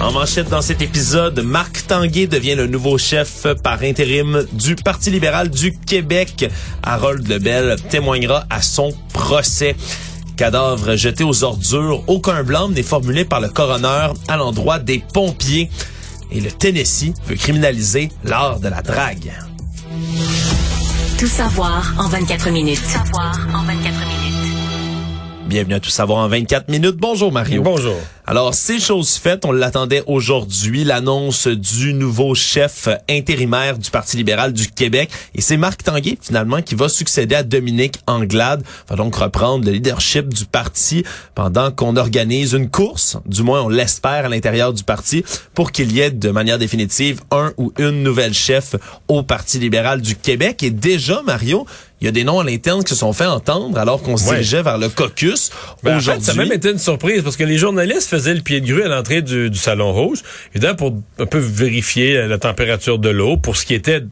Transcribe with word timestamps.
En 0.00 0.12
manchette 0.12 0.48
dans 0.48 0.62
cet 0.62 0.80
épisode, 0.80 1.40
Marc 1.40 1.88
Tanguay 1.88 2.28
devient 2.28 2.54
le 2.54 2.68
nouveau 2.68 2.98
chef 2.98 3.48
par 3.64 3.82
intérim 3.82 4.46
du 4.52 4.76
Parti 4.76 5.10
libéral 5.10 5.50
du 5.50 5.76
Québec. 5.76 6.48
Harold 6.84 7.26
Lebel 7.26 7.76
témoignera 7.90 8.44
à 8.48 8.62
son 8.62 8.92
procès. 9.12 9.74
Cadavre 10.36 10.94
jeté 10.94 11.24
aux 11.24 11.42
ordures, 11.42 12.04
aucun 12.06 12.44
blâme 12.44 12.74
n'est 12.74 12.84
formulé 12.84 13.24
par 13.24 13.40
le 13.40 13.48
coroner 13.48 14.12
à 14.28 14.36
l'endroit 14.36 14.78
des 14.78 15.02
pompiers. 15.12 15.68
Et 16.30 16.40
le 16.40 16.52
Tennessee 16.52 17.12
veut 17.26 17.34
criminaliser 17.34 18.10
l'art 18.22 18.60
de 18.60 18.68
la 18.68 18.82
drague. 18.82 19.32
Tout 21.18 21.26
savoir 21.26 21.92
en 21.98 22.06
24 22.06 22.50
minutes. 22.50 22.80
Tout 22.80 22.90
savoir 22.90 23.36
en 23.52 23.57
24 23.57 23.57
minutes. 23.57 23.57
Bienvenue 25.48 25.76
à 25.76 25.80
Tout 25.80 25.88
savoir 25.88 26.18
en 26.18 26.28
24 26.28 26.68
minutes. 26.68 26.96
Bonjour 26.98 27.32
Mario. 27.32 27.62
Bonjour. 27.62 27.96
Alors, 28.26 28.52
c'est 28.52 28.78
chose 28.78 29.16
faite. 29.16 29.46
On 29.46 29.52
l'attendait 29.52 30.02
aujourd'hui, 30.06 30.84
l'annonce 30.84 31.46
du 31.46 31.94
nouveau 31.94 32.34
chef 32.34 32.86
intérimaire 33.08 33.78
du 33.78 33.90
Parti 33.90 34.18
libéral 34.18 34.52
du 34.52 34.68
Québec. 34.68 35.08
Et 35.34 35.40
c'est 35.40 35.56
Marc 35.56 35.82
Tanguay, 35.82 36.18
finalement, 36.20 36.60
qui 36.60 36.74
va 36.74 36.90
succéder 36.90 37.34
à 37.34 37.42
Dominique 37.42 37.98
Anglade. 38.06 38.62
Va 38.90 38.96
donc 38.96 39.16
reprendre 39.16 39.64
le 39.64 39.72
leadership 39.72 40.28
du 40.28 40.44
parti 40.44 41.04
pendant 41.34 41.70
qu'on 41.70 41.96
organise 41.96 42.52
une 42.52 42.68
course, 42.68 43.16
du 43.24 43.42
moins 43.42 43.62
on 43.62 43.70
l'espère 43.70 44.26
à 44.26 44.28
l'intérieur 44.28 44.74
du 44.74 44.84
parti, 44.84 45.24
pour 45.54 45.72
qu'il 45.72 45.90
y 45.92 46.00
ait 46.00 46.10
de 46.10 46.28
manière 46.28 46.58
définitive 46.58 47.22
un 47.30 47.54
ou 47.56 47.72
une 47.78 48.02
nouvelle 48.02 48.34
chef 48.34 48.76
au 49.08 49.22
Parti 49.22 49.58
libéral 49.58 50.02
du 50.02 50.14
Québec. 50.14 50.62
Et 50.62 50.70
déjà, 50.70 51.22
Mario, 51.22 51.64
il 52.00 52.04
y 52.04 52.08
a 52.08 52.12
des 52.12 52.22
noms 52.24 52.38
à 52.38 52.44
l'interne 52.44 52.84
qui 52.84 52.90
se 52.90 52.94
sont 52.96 53.12
fait 53.12 53.26
entendre 53.26 53.76
alors 53.78 54.02
qu'on 54.02 54.16
se 54.16 54.24
Ouais. 54.28 54.34
dirigeait 54.36 54.62
vers 54.62 54.78
le 54.78 54.88
caucus 54.88 55.50
Ben, 55.82 55.96
en 55.96 56.00
fait, 56.00 56.20
ça 56.22 56.32
a 56.32 56.34
même 56.34 56.52
été 56.52 56.70
une 56.70 56.78
surprise 56.78 57.22
parce 57.22 57.36
que 57.36 57.44
les 57.44 57.58
journalistes 57.58 58.08
faisaient 58.08 58.34
le 58.34 58.40
pied 58.42 58.60
de 58.60 58.66
grue 58.66 58.82
à 58.84 58.88
l'entrée 58.88 59.20
du, 59.22 59.50
du 59.50 59.58
Salon 59.58 59.92
Rouge, 59.92 60.20
évidemment 60.54 60.76
pour 60.76 60.94
un 61.18 61.26
peu 61.26 61.38
vérifier 61.38 62.26
la 62.26 62.38
température 62.38 62.98
de 62.98 63.08
l'eau, 63.08 63.36
pour 63.36 63.56
ce 63.56 63.64
qui 63.66 63.74
était 63.74 64.02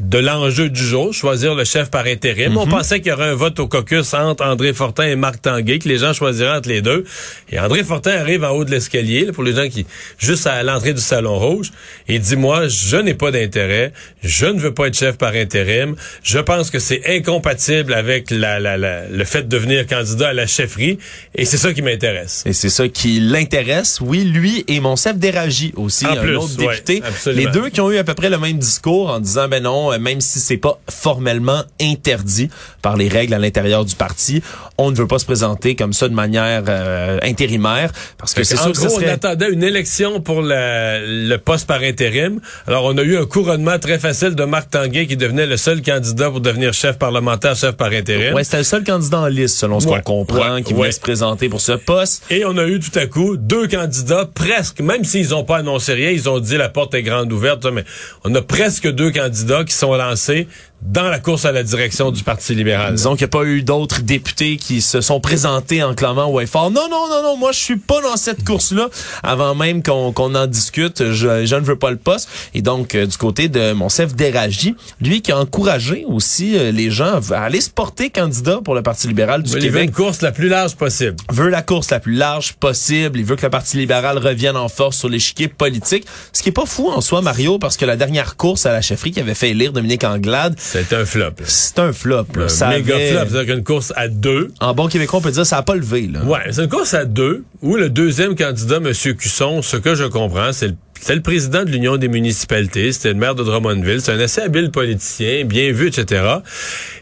de 0.00 0.18
l'enjeu 0.18 0.68
du 0.70 0.82
jour, 0.84 1.14
choisir 1.14 1.54
le 1.54 1.62
chef 1.62 1.88
par 1.88 2.06
intérim. 2.06 2.56
On 2.56 2.66
pensait 2.66 2.98
qu'il 2.98 3.10
y 3.10 3.12
aurait 3.12 3.28
un 3.28 3.34
vote 3.36 3.60
au 3.60 3.68
caucus 3.68 4.12
entre 4.12 4.44
André 4.44 4.72
Fortin 4.72 5.04
et 5.06 5.14
Marc 5.14 5.40
Tanguay, 5.42 5.78
que 5.78 5.88
les 5.88 5.98
gens 5.98 6.12
choisiraient 6.12 6.56
entre 6.56 6.68
les 6.68 6.82
deux. 6.82 7.04
Et 7.52 7.60
André 7.60 7.84
Fortin 7.84 8.10
arrive 8.10 8.42
en 8.42 8.50
haut 8.50 8.64
de 8.64 8.72
l'escalier, 8.72 9.26
pour 9.32 9.44
les 9.44 9.54
gens 9.54 9.68
qui, 9.68 9.86
juste 10.18 10.48
à 10.48 10.64
l'entrée 10.64 10.94
du 10.94 11.00
Salon 11.00 11.38
Rouge, 11.38 11.70
et 12.08 12.18
dit, 12.18 12.34
moi, 12.34 12.66
je 12.66 12.96
n'ai 12.96 13.14
pas 13.14 13.30
d'intérêt, 13.30 13.92
je 14.24 14.46
ne 14.46 14.58
veux 14.58 14.74
pas 14.74 14.88
être 14.88 14.98
chef 14.98 15.16
par 15.16 15.32
intérim, 15.34 15.94
je 16.24 16.40
pense 16.40 16.70
que 16.70 16.80
c'est 16.80 17.02
incompatible 17.16 17.94
avec 17.94 18.32
la, 18.32 18.58
la, 18.58 18.76
la- 18.76 19.06
le 19.08 19.24
fait 19.24 19.42
de 19.42 19.48
devenir 19.48 19.86
candidat 19.86 20.30
à 20.30 20.32
la 20.32 20.48
chefferie, 20.48 20.98
et 21.36 21.44
c'est 21.44 21.56
ça 21.56 21.72
qui 21.72 21.82
m'intéresse. 21.82 22.42
Et 22.46 22.52
c'est 22.52 22.68
ça 22.68 22.88
qui 22.88 23.20
l'intéresse, 23.20 24.00
oui, 24.00 24.24
lui 24.24 24.64
et 24.66 24.80
Monsef 24.80 25.16
Déragi 25.18 25.72
aussi, 25.76 26.04
En 26.04 26.10
un 26.10 26.16
plus, 26.16 26.36
autre 26.36 26.58
ouais, 26.58 26.66
député. 26.82 27.00
absolument. 27.06 27.46
les 27.46 27.52
deux 27.60 27.68
qui 27.70 27.80
ont 27.80 27.92
eu 27.92 27.96
à 27.98 28.02
peu 28.04 28.14
près 28.14 28.28
le 28.28 28.38
même 28.38 28.58
discours 28.58 29.10
en 29.10 29.20
disant, 29.20 29.46
ben 29.46 29.62
non, 29.62 29.83
euh, 29.92 29.98
même 29.98 30.20
si 30.20 30.40
c'est 30.40 30.56
pas 30.56 30.78
formellement 30.88 31.62
interdit 31.80 32.48
par 32.82 32.96
les 32.96 33.08
règles 33.08 33.34
à 33.34 33.38
l'intérieur 33.38 33.84
du 33.84 33.94
parti, 33.94 34.42
on 34.78 34.90
ne 34.90 34.96
veut 34.96 35.06
pas 35.06 35.18
se 35.18 35.24
présenter 35.24 35.74
comme 35.76 35.92
ça 35.92 36.08
de 36.08 36.14
manière 36.14 36.62
euh, 36.68 37.18
intérimaire, 37.22 37.90
parce 38.18 38.34
que 38.34 38.42
c'est 38.44 38.58
en 38.58 38.72
sûr 38.74 38.86
gros, 38.88 38.98
on 39.00 39.08
attendait 39.08 39.50
une 39.50 39.62
élection 39.62 40.20
pour 40.20 40.42
la- 40.42 41.00
le 41.00 41.36
poste 41.36 41.66
par 41.66 41.80
intérim. 41.82 42.40
Alors, 42.66 42.84
on 42.84 42.96
a 42.98 43.02
eu 43.02 43.16
un 43.16 43.26
couronnement 43.26 43.78
très 43.78 43.98
facile 43.98 44.34
de 44.34 44.44
Marc 44.44 44.70
Tanguay 44.70 45.06
qui 45.06 45.16
devenait 45.16 45.46
le 45.46 45.56
seul 45.56 45.82
candidat 45.82 46.30
pour 46.30 46.40
devenir 46.40 46.72
chef 46.72 46.98
parlementaire, 46.98 47.56
chef 47.56 47.72
par 47.72 47.92
intérim. 47.92 48.34
Ouais, 48.34 48.44
c'était 48.44 48.58
le 48.58 48.64
seul 48.64 48.84
candidat 48.84 49.20
en 49.20 49.26
liste, 49.26 49.56
selon 49.58 49.80
ce 49.80 49.86
Ouais, 49.88 49.94
qu'on 50.02 50.24
comprend, 50.24 50.54
ouais, 50.54 50.62
qui 50.62 50.72
voulait 50.72 50.92
se 50.92 51.00
présenter 51.00 51.48
pour 51.48 51.60
ce 51.60 51.72
poste. 51.72 52.24
Et 52.30 52.44
on 52.44 52.56
a 52.58 52.64
eu 52.66 52.80
tout 52.80 52.96
à 52.98 53.06
coup 53.06 53.36
deux 53.36 53.68
candidats, 53.68 54.28
presque, 54.34 54.80
même 54.80 55.04
s'ils 55.04 55.30
n'ont 55.30 55.44
pas 55.44 55.58
annoncé 55.58 55.92
rien, 55.94 56.10
ils 56.10 56.28
ont 56.28 56.40
dit 56.40 56.56
la 56.56 56.68
porte 56.68 56.94
est 56.94 57.02
grande 57.02 57.32
ouverte, 57.32 57.64
mais 57.72 57.84
on 58.24 58.34
a 58.34 58.42
presque 58.42 58.88
deux 58.90 59.10
candidats 59.10 59.64
qui 59.64 59.73
sont 59.74 59.94
lancés 59.94 60.48
dans 60.84 61.08
la 61.08 61.18
course 61.18 61.46
à 61.46 61.52
la 61.52 61.62
direction 61.62 62.10
du 62.10 62.22
Parti 62.22 62.54
libéral. 62.54 62.94
Disons 62.94 63.16
qu'il 63.16 63.24
n'y 63.26 63.30
a 63.30 63.38
pas 63.38 63.44
eu 63.44 63.62
d'autres 63.62 64.02
députés 64.02 64.58
qui 64.58 64.82
se 64.82 65.00
sont 65.00 65.18
présentés 65.18 65.82
en 65.82 65.94
clamant 65.94 66.30
ouais 66.30 66.46
fort. 66.46 66.70
Non, 66.70 66.88
non, 66.90 67.08
non, 67.08 67.22
non, 67.22 67.36
moi 67.38 67.52
je 67.52 67.58
suis 67.58 67.76
pas 67.76 68.02
dans 68.02 68.16
cette 68.18 68.44
course-là. 68.44 68.90
Avant 69.22 69.54
même 69.54 69.82
qu'on 69.82 70.12
qu'on 70.12 70.34
en 70.34 70.46
discute, 70.46 71.12
je, 71.12 71.46
je 71.46 71.56
ne 71.56 71.62
veux 71.62 71.76
pas 71.76 71.90
le 71.90 71.96
poste. 71.96 72.28
Et 72.52 72.60
donc, 72.60 72.94
euh, 72.94 73.06
du 73.06 73.16
côté 73.16 73.48
de 73.48 73.72
Monsef 73.72 74.14
Déragi, 74.14 74.74
lui 75.00 75.22
qui 75.22 75.32
a 75.32 75.38
encouragé 75.38 76.04
aussi 76.06 76.56
euh, 76.56 76.70
les 76.70 76.90
gens 76.90 77.20
à 77.32 77.38
aller 77.38 77.62
se 77.62 77.70
porter 77.70 78.10
candidat 78.10 78.60
pour 78.62 78.74
le 78.74 78.82
Parti 78.82 79.08
libéral 79.08 79.42
du 79.42 79.50
Il 79.50 79.54
veut 79.54 79.60
Québec 79.62 79.84
une 79.84 79.92
course 79.92 80.20
la 80.20 80.32
plus 80.32 80.48
large 80.48 80.76
possible. 80.76 81.16
veut 81.32 81.48
la 81.48 81.62
course 81.62 81.90
la 81.90 82.00
plus 82.00 82.14
large 82.14 82.52
possible. 82.54 83.18
Il 83.18 83.24
veut 83.24 83.36
que 83.36 83.46
le 83.46 83.50
Parti 83.50 83.78
libéral 83.78 84.18
revienne 84.18 84.56
en 84.56 84.68
force 84.68 84.98
sur 84.98 85.08
l'échiquier 85.08 85.48
politique. 85.48 86.04
Ce 86.34 86.42
qui 86.42 86.50
est 86.50 86.52
pas 86.52 86.66
fou 86.66 86.90
en 86.90 87.00
soi, 87.00 87.22
Mario, 87.22 87.58
parce 87.58 87.78
que 87.78 87.86
la 87.86 87.96
dernière 87.96 88.36
course 88.36 88.66
à 88.66 88.72
la 88.72 88.82
chefferie 88.82 89.12
qui 89.12 89.20
avait 89.20 89.34
fait 89.34 89.50
élire 89.50 89.72
Dominique 89.72 90.04
Anglade, 90.04 90.56
C'était 90.82 90.96
un 90.96 91.04
flop. 91.04 91.30
c'est 91.44 91.78
un 91.78 91.92
flop. 91.92 92.26
là. 92.36 92.44
Un 92.44 92.48
Ça 92.48 92.68
méga 92.68 92.96
avait- 92.96 93.10
flop. 93.12 93.20
C'est-à-dire 93.30 93.54
qu'une 93.54 93.64
course 93.64 93.92
à 93.94 94.08
deux, 94.08 94.52
En 94.60 94.74
bon 94.74 94.88
québécois, 94.88 95.20
on 95.20 95.22
peut 95.22 95.30
dire 95.30 95.46
ça 95.46 95.58
a 95.58 95.62
pas 95.62 95.76
levé. 95.76 96.08
Là. 96.12 96.24
Ouais, 96.24 96.40
c'est 96.50 96.62
une 96.64 96.68
course 96.68 96.94
à 96.94 97.04
deux 97.04 97.44
où 97.62 97.76
le 97.76 97.90
deuxième 97.90 98.34
candidat, 98.34 98.76
M. 98.78 98.92
Cusson, 99.16 99.62
ce 99.62 99.76
que 99.76 99.94
je 99.94 100.04
comprends, 100.04 100.52
c'est 100.52 100.68
le 100.68 100.74
c'est 101.04 101.14
le 101.14 101.20
président 101.20 101.64
de 101.64 101.70
l'Union 101.70 101.98
des 101.98 102.08
municipalités, 102.08 102.90
c'était 102.90 103.10
le 103.10 103.16
maire 103.16 103.34
de 103.34 103.44
Drummondville, 103.44 104.00
c'est 104.00 104.12
un 104.12 104.20
assez 104.20 104.40
habile 104.40 104.70
politicien, 104.70 105.44
bien 105.44 105.70
vu, 105.70 105.88
etc. 105.88 106.22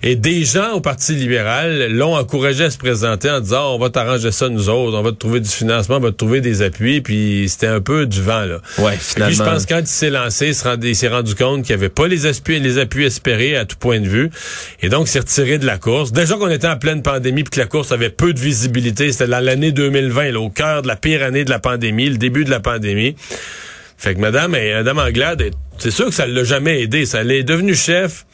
Et 0.03 0.17
des 0.17 0.45
gens 0.45 0.73
au 0.73 0.81
Parti 0.81 1.15
libéral 1.15 1.87
l'ont 1.93 2.17
encouragé 2.17 2.65
à 2.65 2.71
se 2.71 2.79
présenter 2.79 3.31
en 3.31 3.39
disant 3.39 3.77
on 3.77 3.79
va 3.79 3.91
t'arranger 3.91 4.33
ça 4.33 4.49
nous 4.49 4.69
autres, 4.69 4.99
on 4.99 5.03
va 5.03 5.13
te 5.13 5.19
trouver 5.19 5.39
du 5.39 5.49
financement, 5.49 5.99
on 5.99 6.01
va 6.01 6.11
te 6.11 6.17
trouver 6.17 6.41
des 6.41 6.63
appuis, 6.63 7.01
puis 7.01 7.49
c'était 7.49 7.69
un 7.69 7.81
peu 7.81 8.07
du 8.07 8.21
vent 8.21 8.45
là. 8.45 8.59
Ouais, 8.79 8.97
finalement. 8.99 9.29
Puis 9.29 9.37
je 9.37 9.45
pense 9.45 9.67
que 9.67 9.75
quand 9.75 9.81
il 9.81 9.87
s'est 9.87 10.11
lancé, 10.11 10.53
il 10.83 10.97
s'est 10.97 11.09
rendu 11.09 11.37
compte 11.37 11.65
qu'il 11.65 11.77
n'y 11.77 11.81
avait 11.81 11.89
pas 11.89 12.09
les 12.09 12.27
appuis, 12.27 12.59
les 12.59 12.79
appuis 12.79 13.05
espérés 13.05 13.57
à 13.57 13.67
tout 13.67 13.77
point 13.77 14.01
de 14.01 14.09
vue. 14.09 14.31
Et 14.81 14.89
donc, 14.89 15.07
il 15.07 15.11
s'est 15.11 15.21
retiré 15.21 15.59
de 15.59 15.65
la 15.67 15.79
course. 15.79 16.11
Déjà 16.11 16.35
qu'on 16.35 16.51
était 16.51 16.67
en 16.67 16.77
pleine 16.77 17.03
pandémie 17.03 17.45
puis 17.45 17.53
que 17.53 17.61
la 17.61 17.67
course 17.67 17.93
avait 17.93 18.11
peu 18.11 18.33
de 18.33 18.41
visibilité. 18.41 19.13
C'était 19.13 19.29
dans 19.29 19.45
l'année 19.45 19.71
2020, 19.71 20.33
là, 20.33 20.41
au 20.41 20.51
cœur 20.51 20.83
de 20.83 20.89
la 20.89 20.97
pire 20.97 21.23
année 21.23 21.45
de 21.45 21.51
la 21.51 21.61
pandémie, 21.61 22.09
le 22.09 22.17
début 22.17 22.45
de 22.45 22.51
la 22.51 22.59
pandémie. 22.59 23.15
Fait 24.03 24.17
que 24.17 24.21
madame, 24.21 24.57
et, 24.57 24.75
madame 24.75 24.99
Anglade, 24.99 25.43
est- 25.43 25.53
c'est 25.79 25.93
sûr 25.93 26.07
que 26.07 26.15
ça 26.15 26.27
l'a 26.27 26.43
jamais 26.43 26.83
aidé. 26.83 27.07
Ça 27.07 27.23
l'est 27.23 27.45
devenu 27.45 27.73
chef 27.77 28.27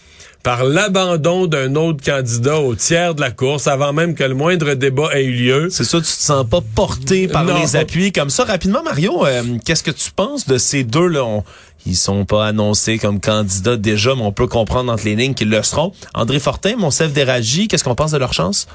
par 0.42 0.64
l'abandon 0.64 1.46
d'un 1.46 1.74
autre 1.74 2.02
candidat 2.02 2.58
au 2.58 2.74
tiers 2.74 3.14
de 3.14 3.20
la 3.20 3.30
course 3.30 3.66
avant 3.66 3.92
même 3.92 4.14
que 4.14 4.24
le 4.24 4.32
moindre 4.34 4.72
débat 4.72 5.10
ait 5.14 5.24
eu 5.24 5.32
lieu. 5.32 5.68
C'est 5.70 5.84
ça, 5.84 5.98
tu 5.98 6.04
te 6.04 6.08
sens 6.08 6.46
pas 6.48 6.60
porté 6.74 7.28
par 7.28 7.44
Non, 7.44 7.60
les 7.60 7.76
appuis 7.76 8.12
comme 8.12 8.30
ça. 8.30 8.44
Rapidement, 8.44 8.82
Mario, 8.82 9.26
euh, 9.26 9.42
qu'est-ce 9.62 9.82
que 9.82 9.90
tu 9.90 10.10
penses 10.10 10.46
de 10.46 10.56
ces 10.56 10.84
deux-là? 10.84 11.22
On- 11.24 11.44
Ils 11.86 11.96
sont 11.96 12.24
pas 12.24 12.46
annoncés 12.46 12.98
comme 12.98 13.20
candidats 13.20 13.76
déjà, 13.76 14.14
mais 14.14 14.22
on 14.22 14.32
peut 14.32 14.46
comprendre 14.48 14.90
entre 14.90 15.04
les 15.04 15.16
lignes 15.16 15.34
qu'ils 15.34 15.50
le 15.50 15.62
seront. 15.62 15.92
André 16.14 16.38
Fortin, 16.40 16.76
Monsef 16.76 17.12
Déragi, 17.12 17.68
qu'est-ce 17.68 17.84
qu'on 17.84 17.94
pense 17.94 18.10
de 18.12 18.18
leur 18.18 18.32
chance? 18.32 18.66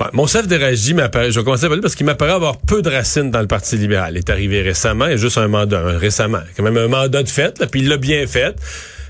Ouais, 0.00 0.06
mon 0.12 0.26
chef 0.26 0.48
d'Éragie 0.48 0.92
m'apparaît, 0.92 1.30
je 1.30 1.38
vais 1.38 1.44
commencer 1.44 1.66
par 1.66 1.74
lui 1.76 1.80
parce 1.80 1.94
qu'il 1.94 2.04
m'apparaît 2.06 2.32
avoir 2.32 2.56
peu 2.58 2.82
de 2.82 2.90
racines 2.90 3.30
dans 3.30 3.40
le 3.40 3.46
Parti 3.46 3.76
libéral. 3.76 4.14
Il 4.14 4.18
est 4.18 4.30
arrivé 4.30 4.60
récemment, 4.60 5.06
il 5.06 5.12
a 5.12 5.16
juste 5.16 5.38
un 5.38 5.46
mandat, 5.46 5.78
un- 5.80 5.98
récemment. 5.98 6.40
Quand 6.56 6.64
même 6.64 6.76
un 6.76 6.88
mandat 6.88 7.22
de 7.22 7.28
fait, 7.28 7.58
là, 7.60 7.66
puis 7.68 7.80
il 7.80 7.88
l'a 7.88 7.96
bien 7.96 8.26
fait. 8.26 8.56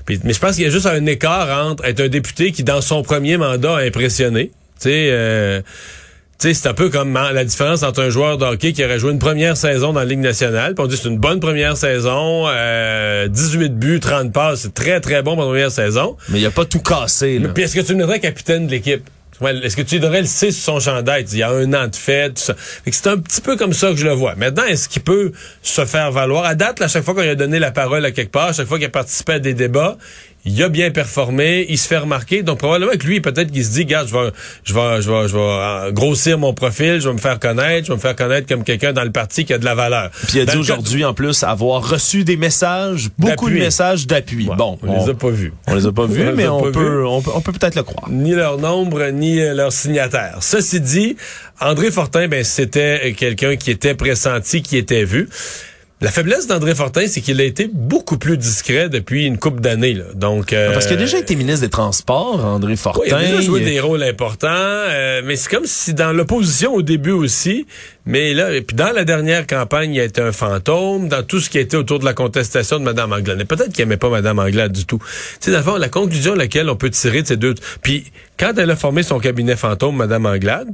Puis, 0.05 0.19
mais 0.23 0.33
je 0.33 0.39
pense 0.39 0.55
qu'il 0.55 0.63
y 0.63 0.67
a 0.67 0.69
juste 0.69 0.85
un 0.85 1.03
écart 1.07 1.65
entre 1.67 1.83
être 1.85 2.01
un 2.01 2.07
député 2.07 2.51
qui, 2.51 2.63
dans 2.63 2.81
son 2.81 3.01
premier 3.01 3.37
mandat, 3.37 3.77
a 3.77 3.81
impressionné. 3.81 4.51
Tu 4.79 4.89
sais, 4.89 5.07
euh, 5.09 5.61
c'est 6.37 6.67
un 6.67 6.73
peu 6.75 6.89
comme 6.89 7.17
hein, 7.17 7.31
la 7.31 7.43
différence 7.45 7.81
entre 7.81 8.03
un 8.03 8.09
joueur 8.11 8.37
de 8.37 8.45
hockey 8.45 8.71
qui 8.73 8.85
aurait 8.85 8.99
joué 8.99 9.11
une 9.11 9.17
première 9.17 9.57
saison 9.57 9.93
dans 9.93 10.01
la 10.01 10.05
Ligue 10.05 10.19
nationale, 10.19 10.75
puis 10.75 10.83
on 10.83 10.87
dit 10.87 10.97
c'est 11.01 11.09
une 11.09 11.17
bonne 11.17 11.39
première 11.39 11.75
saison, 11.77 12.45
euh, 12.47 13.27
18 13.27 13.69
buts, 13.79 13.99
30 13.99 14.31
passes, 14.31 14.59
c'est 14.61 14.73
très 14.75 14.99
très 15.01 15.23
bon 15.23 15.31
pour 15.33 15.45
la 15.45 15.49
première 15.49 15.71
saison. 15.71 16.15
Mais 16.29 16.39
il 16.41 16.45
a 16.45 16.51
pas 16.51 16.65
tout 16.65 16.81
cassé, 16.81 17.39
là. 17.39 17.49
Puis 17.49 17.63
est-ce 17.63 17.73
que 17.75 17.81
tu 17.81 17.93
le 17.93 17.97
mettrais 17.97 18.19
capitaine 18.19 18.67
de 18.67 18.71
l'équipe? 18.71 19.09
Ouais, 19.41 19.55
Est-ce 19.65 19.75
que 19.75 19.81
tu 19.81 19.99
donnerais 19.99 20.21
le 20.21 20.27
C 20.27 20.51
sur 20.51 20.63
son 20.73 20.79
chandail? 20.79 21.25
Il 21.31 21.37
y 21.37 21.43
a 21.43 21.49
un 21.49 21.73
an 21.73 21.87
de 21.87 21.95
fête, 21.95 22.35
tout 22.35 22.41
ça. 22.41 22.55
Fait 22.55 22.91
que 22.91 22.95
c'est 22.95 23.07
un 23.07 23.17
petit 23.17 23.41
peu 23.41 23.57
comme 23.57 23.73
ça 23.73 23.89
que 23.89 23.97
je 23.97 24.05
le 24.05 24.13
vois. 24.13 24.35
Maintenant, 24.35 24.63
est-ce 24.63 24.87
qu'il 24.87 25.01
peut 25.01 25.33
se 25.61 25.85
faire 25.85 26.11
valoir? 26.11 26.45
À 26.45 26.55
date, 26.55 26.81
à 26.81 26.87
chaque 26.87 27.03
fois 27.03 27.13
qu'on 27.13 27.21
lui 27.21 27.29
a 27.29 27.35
donné 27.35 27.59
la 27.59 27.71
parole 27.71 28.05
à 28.05 28.11
quelque 28.11 28.31
part, 28.31 28.49
à 28.49 28.53
chaque 28.53 28.67
fois 28.67 28.77
qu'il 28.77 28.87
a 28.87 28.89
participé 28.89 29.33
à 29.33 29.39
des 29.39 29.53
débats, 29.53 29.97
il 30.45 30.61
a 30.61 30.69
bien 30.69 30.91
performé, 30.91 31.65
il 31.69 31.77
se 31.77 31.87
fait 31.87 31.97
remarquer. 31.97 32.43
Donc 32.43 32.59
probablement 32.59 32.91
que 32.91 33.05
lui, 33.05 33.19
peut-être 33.19 33.51
qu'il 33.51 33.65
se 33.65 33.71
dit, 33.71 33.79
regarde, 33.81 34.07
je 34.07 34.13
vais, 34.13 34.31
je 34.63 34.73
vais, 34.73 35.01
je 35.01 35.09
vais, 35.09 35.27
je 35.27 35.33
vais 35.33 35.41
euh, 35.41 35.91
grossir 35.91 36.37
mon 36.37 36.53
profil, 36.53 37.01
je 37.01 37.07
vais 37.07 37.13
me 37.13 37.19
faire 37.19 37.39
connaître, 37.39 37.87
je 37.87 37.91
vais 37.91 37.95
me 37.95 38.01
faire 38.01 38.15
connaître 38.15 38.47
comme 38.47 38.63
quelqu'un 38.63 38.93
dans 38.93 39.03
le 39.03 39.11
parti 39.11 39.43
qui 39.45 39.53
a 39.53 39.57
de 39.57 39.65
la 39.65 39.73
valeur. 39.75 40.11
Puis 40.27 40.37
il 40.37 40.41
a 40.41 40.45
dit 40.45 40.57
aujourd'hui, 40.57 41.03
en 41.03 41.13
plus, 41.13 41.43
avoir 41.43 41.87
reçu 41.87 42.23
des 42.23 42.37
messages, 42.37 43.09
beaucoup 43.17 43.49
de 43.49 43.55
messages 43.55 44.07
d'appui. 44.07 44.47
Ouais, 44.47 44.55
Bon, 44.55 44.77
on, 44.83 45.03
les 45.03 45.09
a 45.09 45.13
pas 45.13 45.29
vus. 45.29 45.51
on 45.67 45.75
les 45.75 45.85
a 45.87 45.91
pas 45.91 46.05
vus, 46.07 46.31
mais 46.35 46.47
on 46.47 46.61
pas 46.61 46.71
peut, 46.71 47.05
on 47.05 47.21
peut, 47.21 47.31
on 47.33 47.41
peut 47.41 47.51
peut-être 47.51 47.75
le 47.75 47.83
croire. 47.83 48.09
ni 48.09 48.33
leur 48.33 48.57
nombre, 48.57 49.09
ni 49.09 49.41
euh, 49.41 49.53
leur 49.53 49.71
signataire. 49.71 50.37
Ceci 50.41 50.79
dit, 50.79 51.17
André 51.59 51.89
Fortin, 51.89 52.27
ben, 52.27 52.43
c'était 52.43 53.13
quelqu'un 53.17 53.55
qui 53.55 53.71
était 53.71 53.95
pressenti, 53.95 54.61
qui 54.61 54.77
était 54.77 55.05
vu. 55.05 55.27
La 56.01 56.11
faiblesse 56.11 56.45
d'André 56.45 56.75
Fortin, 56.75 57.07
c'est 57.07 57.21
qu'il 57.21 57.39
a 57.39 57.45
été 57.45 57.69
beaucoup 57.71 58.17
plus 58.17 58.37
discret 58.37 58.89
depuis 58.89 59.25
une 59.25 59.37
couple 59.37 59.61
d'années. 59.61 59.97
Donc, 60.13 60.51
euh, 60.51 60.73
Parce 60.73 60.87
qu'il 60.87 60.97
a 60.97 60.99
déjà 60.99 61.17
été 61.19 61.37
ministre 61.37 61.61
des 61.61 61.69
Transports, 61.69 62.43
André 62.43 62.75
Fortin. 62.75 62.99
oui, 63.01 63.07
il 63.09 63.13
a 63.13 63.19
déjà 63.21 63.39
joué 63.41 63.61
Il- 63.61 63.65
des 63.65 63.79
rôles 63.79 64.03
importants, 64.03 64.49
euh, 64.51 65.21
mais 65.23 65.37
c'est 65.37 65.49
comme 65.49 65.65
si 65.65 65.93
dans 65.93 66.11
l'opposition 66.11 66.73
au 66.73 66.81
début 66.81 67.11
aussi, 67.11 67.65
mais 68.05 68.33
là, 68.33 68.51
et 68.53 68.61
puis 68.61 68.75
dans 68.75 68.91
la 68.91 69.05
dernière 69.05 69.47
campagne, 69.47 69.93
il 69.95 70.01
a 70.01 70.03
été 70.03 70.19
un 70.21 70.33
fantôme, 70.33 71.07
dans 71.07 71.23
tout 71.23 71.39
ce 71.39 71.49
qui 71.49 71.59
a 71.59 71.61
été 71.61 71.77
autour 71.77 71.99
de 71.99 72.05
la 72.05 72.13
contestation 72.13 72.77
de 72.77 72.83
Mme 72.83 73.13
Anglade. 73.13 73.37
Mais 73.37 73.45
peut-être 73.45 73.71
qu'il 73.71 73.81
aimait 73.83 73.95
pas 73.95 74.09
Mme 74.09 74.39
Anglade 74.39 74.73
du 74.73 74.85
tout. 74.85 74.99
Tu 74.99 75.05
sais, 75.39 75.51
dans 75.51 75.57
le 75.59 75.63
fond, 75.63 75.77
la 75.77 75.89
conclusion 75.89 76.33
à 76.33 76.35
laquelle 76.35 76.69
on 76.69 76.75
peut 76.75 76.89
tirer 76.89 77.21
de 77.21 77.27
ces 77.27 77.37
deux... 77.37 77.55
Puis, 77.81 78.03
quand 78.37 78.51
elle 78.57 78.69
a 78.69 78.75
formé 78.75 79.01
son 79.01 79.19
cabinet 79.19 79.55
fantôme, 79.55 79.95
Mme 79.95 80.25
Anglade, 80.25 80.67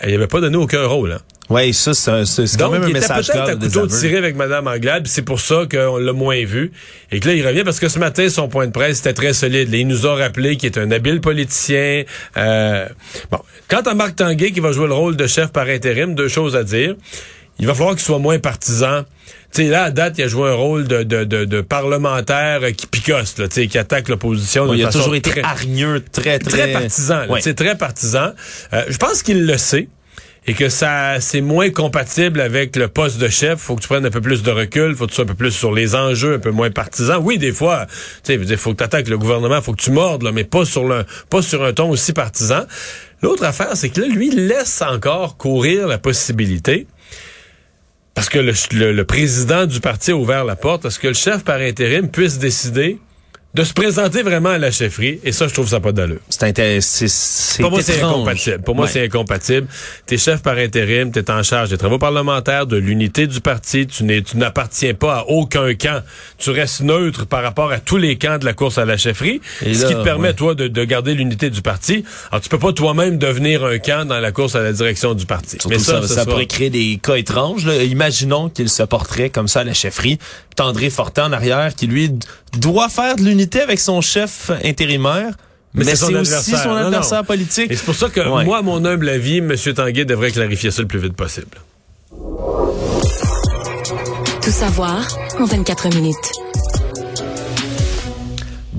elle 0.00 0.08
n'y 0.08 0.16
avait 0.16 0.26
pas 0.26 0.40
donné 0.40 0.56
aucun 0.56 0.84
rôle. 0.84 1.12
Hein. 1.12 1.20
Ouais, 1.52 1.72
ça, 1.72 1.92
c'est 1.94 2.56
quand 2.58 2.70
même 2.70 2.82
un 2.82 2.88
message 2.88 3.26
peut-être 3.28 3.44
clair 3.44 3.56
des 3.56 3.66
couteau 3.66 3.86
tiré 3.86 4.16
avec 4.16 4.36
Mme 4.36 4.66
Anglade, 4.66 5.06
c'est 5.06 5.22
pour 5.22 5.40
ça 5.40 5.64
qu'on 5.70 5.98
l'a 5.98 6.12
moins 6.12 6.44
vu. 6.44 6.72
Et 7.10 7.20
que 7.20 7.28
là, 7.28 7.34
il 7.34 7.46
revient 7.46 7.62
parce 7.64 7.78
que 7.80 7.88
ce 7.88 7.98
matin, 7.98 8.28
son 8.28 8.48
point 8.48 8.66
de 8.66 8.72
presse 8.72 9.00
était 9.00 9.12
très 9.12 9.32
solide. 9.32 9.70
Là, 9.70 9.76
il 9.78 9.86
nous 9.88 10.06
a 10.06 10.14
rappelé 10.16 10.56
qu'il 10.56 10.66
est 10.70 10.78
un 10.78 10.90
habile 10.90 11.20
politicien. 11.20 12.04
Euh, 12.36 12.86
bon, 13.30 13.38
quant 13.68 13.80
à 13.82 13.94
Marc 13.94 14.16
Tanguay, 14.16 14.52
qui 14.52 14.60
va 14.60 14.72
jouer 14.72 14.86
le 14.86 14.94
rôle 14.94 15.16
de 15.16 15.26
chef 15.26 15.52
par 15.52 15.66
intérim, 15.68 16.14
deux 16.14 16.28
choses 16.28 16.56
à 16.56 16.64
dire. 16.64 16.94
Il 17.58 17.66
va 17.66 17.74
falloir 17.74 17.94
qu'il 17.94 18.02
soit 18.02 18.18
moins 18.18 18.38
partisan. 18.38 19.02
Tu 19.54 19.64
sais, 19.64 19.68
là, 19.68 19.84
à 19.84 19.90
date, 19.90 20.14
il 20.16 20.24
a 20.24 20.28
joué 20.28 20.48
un 20.48 20.54
rôle 20.54 20.88
de, 20.88 21.02
de, 21.02 21.24
de, 21.24 21.44
de 21.44 21.60
parlementaire 21.60 22.60
qui 22.74 22.86
picosse, 22.86 23.36
là, 23.38 23.46
qui 23.48 23.76
attaque 23.78 24.08
l'opposition. 24.08 24.66
De 24.66 24.74
il 24.74 24.82
a 24.82 24.86
façon 24.86 24.98
toujours 25.00 25.14
été 25.14 25.30
très- 25.30 25.42
hargneux, 25.42 26.02
très, 26.12 26.38
très... 26.38 26.50
très 26.62 26.72
partisan. 26.72 27.18
là, 27.20 27.26
Ouais. 27.30 27.40
sais, 27.42 27.52
très 27.54 27.76
partisan. 27.76 28.32
Euh, 28.72 28.84
je 28.88 28.96
pense 28.96 29.22
qu'il 29.22 29.44
le 29.46 29.58
sait 29.58 29.88
et 30.46 30.54
que 30.54 30.68
ça 30.68 31.20
c'est 31.20 31.40
moins 31.40 31.70
compatible 31.70 32.40
avec 32.40 32.74
le 32.76 32.88
poste 32.88 33.18
de 33.18 33.28
chef. 33.28 33.60
Faut 33.60 33.76
que 33.76 33.82
tu 33.82 33.88
prennes 33.88 34.06
un 34.06 34.10
peu 34.10 34.20
plus 34.20 34.42
de 34.42 34.50
recul, 34.50 34.96
faut 34.96 35.04
que 35.06 35.10
tu 35.10 35.16
sois 35.16 35.24
un 35.24 35.28
peu 35.28 35.34
plus 35.34 35.52
sur 35.52 35.72
les 35.72 35.94
enjeux, 35.94 36.34
un 36.34 36.38
peu 36.38 36.50
moins 36.50 36.70
partisan. 36.70 37.18
Oui, 37.20 37.38
des 37.38 37.52
fois, 37.52 37.86
tu 38.24 38.36
sais, 38.46 38.56
faut 38.56 38.72
que 38.72 38.78
tu 38.78 38.84
attaques 38.84 39.08
le 39.08 39.18
gouvernement, 39.18 39.60
faut 39.62 39.72
que 39.72 39.82
tu 39.82 39.90
mordes, 39.92 40.22
là, 40.22 40.32
mais 40.32 40.44
pas 40.44 40.64
sur 40.64 40.84
le 40.86 41.04
pas 41.30 41.42
sur 41.42 41.64
un 41.64 41.72
ton 41.72 41.90
aussi 41.90 42.12
partisan. 42.12 42.62
L'autre 43.22 43.44
affaire, 43.44 43.76
c'est 43.76 43.88
que 43.90 44.00
là, 44.00 44.08
lui, 44.08 44.30
laisse 44.30 44.82
encore 44.82 45.36
courir 45.36 45.86
la 45.86 45.98
possibilité. 45.98 46.86
Parce 48.14 48.28
que 48.28 48.38
le, 48.40 48.52
le- 48.72 48.92
le 48.92 49.04
président 49.04 49.64
du 49.64 49.80
parti 49.80 50.10
a 50.10 50.16
ouvert 50.16 50.44
la 50.44 50.56
porte 50.56 50.84
à 50.84 50.90
ce 50.90 50.98
que 50.98 51.08
le 51.08 51.14
chef 51.14 51.44
par 51.44 51.60
intérim 51.60 52.08
puisse 52.10 52.38
décider 52.38 52.98
de 53.54 53.64
se 53.64 53.74
présenter 53.74 54.22
vraiment 54.22 54.48
à 54.48 54.56
la 54.58 54.70
chefferie. 54.70 55.20
Et 55.24 55.32
ça, 55.32 55.46
je 55.46 55.52
trouve 55.52 55.68
ça 55.68 55.78
pas 55.78 55.92
d'allure. 55.92 56.20
C'est 56.30 56.80
c'est- 56.80 57.60
Pour 57.60 57.70
moi, 57.70 57.82
c'est 57.82 58.00
incompatible. 58.02 58.58
Pour 58.62 58.74
moi, 58.74 58.86
Ouais. 58.86 58.90
c'est 58.90 59.04
incompatible. 59.04 59.66
T'es 60.06 60.16
chef 60.16 60.40
par 60.40 60.56
intérim, 60.56 61.12
t'es 61.12 61.30
en 61.30 61.42
charge 61.42 61.68
des 61.68 61.76
travaux 61.76 61.98
parlementaires, 61.98 62.66
de 62.66 62.78
l'unité 62.78 63.26
du 63.26 63.42
parti. 63.42 63.86
Tu 63.86 64.04
n'es, 64.04 64.22
tu 64.22 64.38
n'appartiens 64.38 64.94
pas 64.94 65.18
à 65.18 65.24
aucun 65.28 65.74
camp. 65.74 66.02
Tu 66.38 66.48
restes 66.50 66.80
neutre 66.80 67.26
par 67.26 67.42
rapport 67.42 67.70
à 67.72 67.78
tous 67.78 67.98
les 67.98 68.16
camps 68.16 68.38
de 68.38 68.46
la 68.46 68.54
course 68.54 68.78
à 68.78 68.86
la 68.86 68.96
chefferie. 68.96 69.42
Et 69.60 69.74
ce 69.74 69.82
là, 69.82 69.88
qui 69.88 69.94
te 69.96 70.02
permet, 70.02 70.28
ouais. 70.28 70.34
toi, 70.34 70.54
de, 70.54 70.68
de 70.68 70.84
garder 70.84 71.12
l'unité 71.14 71.50
du 71.50 71.60
parti. 71.60 72.04
Alors, 72.30 72.40
tu 72.40 72.48
peux 72.48 72.58
pas 72.58 72.72
toi-même 72.72 73.18
devenir 73.18 73.64
un 73.66 73.78
camp 73.78 74.06
dans 74.08 74.18
la 74.20 74.32
course 74.32 74.54
à 74.54 74.62
la 74.62 74.72
direction 74.72 75.12
du 75.12 75.26
parti. 75.26 75.58
Surtout 75.60 75.78
ça, 75.78 76.00
ça, 76.00 76.08
ce 76.08 76.14
sera- 76.14 76.24
pourrait 76.24 76.46
créer 76.46 76.70
des 76.70 76.98
cas 77.02 77.16
étranges. 77.16 77.66
là. 77.66 77.82
Imaginons 77.82 78.48
qu'il 78.48 78.70
se 78.70 78.82
porterait 78.82 79.28
comme 79.28 79.48
ça 79.48 79.60
à 79.60 79.64
la 79.64 79.74
chefferie. 79.74 80.18
Puis 80.56 80.66
André 80.66 80.88
Fortin 80.90 81.26
en 81.26 81.32
arrière, 81.32 81.74
qui 81.74 81.86
lui 81.86 82.10
doit 82.58 82.88
faire 82.90 83.16
de 83.16 83.22
l'unité 83.22 83.41
avec 83.62 83.80
son 83.80 84.00
chef 84.00 84.50
intérimaire. 84.64 85.34
Mais, 85.74 85.84
c'est 85.84 85.92
aussi 86.04 86.14
adversaire. 86.14 86.62
son 86.62 86.68
Non, 86.68 86.74
non. 86.80 86.86
adversaire 86.88 87.24
politique. 87.24 87.70
Et 87.70 87.76
c'est 87.76 87.84
pour 87.84 87.94
ça 87.94 88.08
que, 88.10 88.20
Ouais. 88.20 88.44
moi, 88.44 88.58
à 88.58 88.62
mon 88.62 88.84
humble 88.84 89.08
avis, 89.08 89.38
M. 89.38 89.54
Tanguay 89.74 90.04
devrait 90.04 90.30
clarifier 90.30 90.70
ça 90.70 90.82
le 90.82 90.88
plus 90.88 90.98
vite 90.98 91.14
possible. 91.14 91.56
Tout 94.42 94.50
savoir 94.50 95.06
en 95.38 95.44
24 95.46 95.88
minutes. 95.94 96.16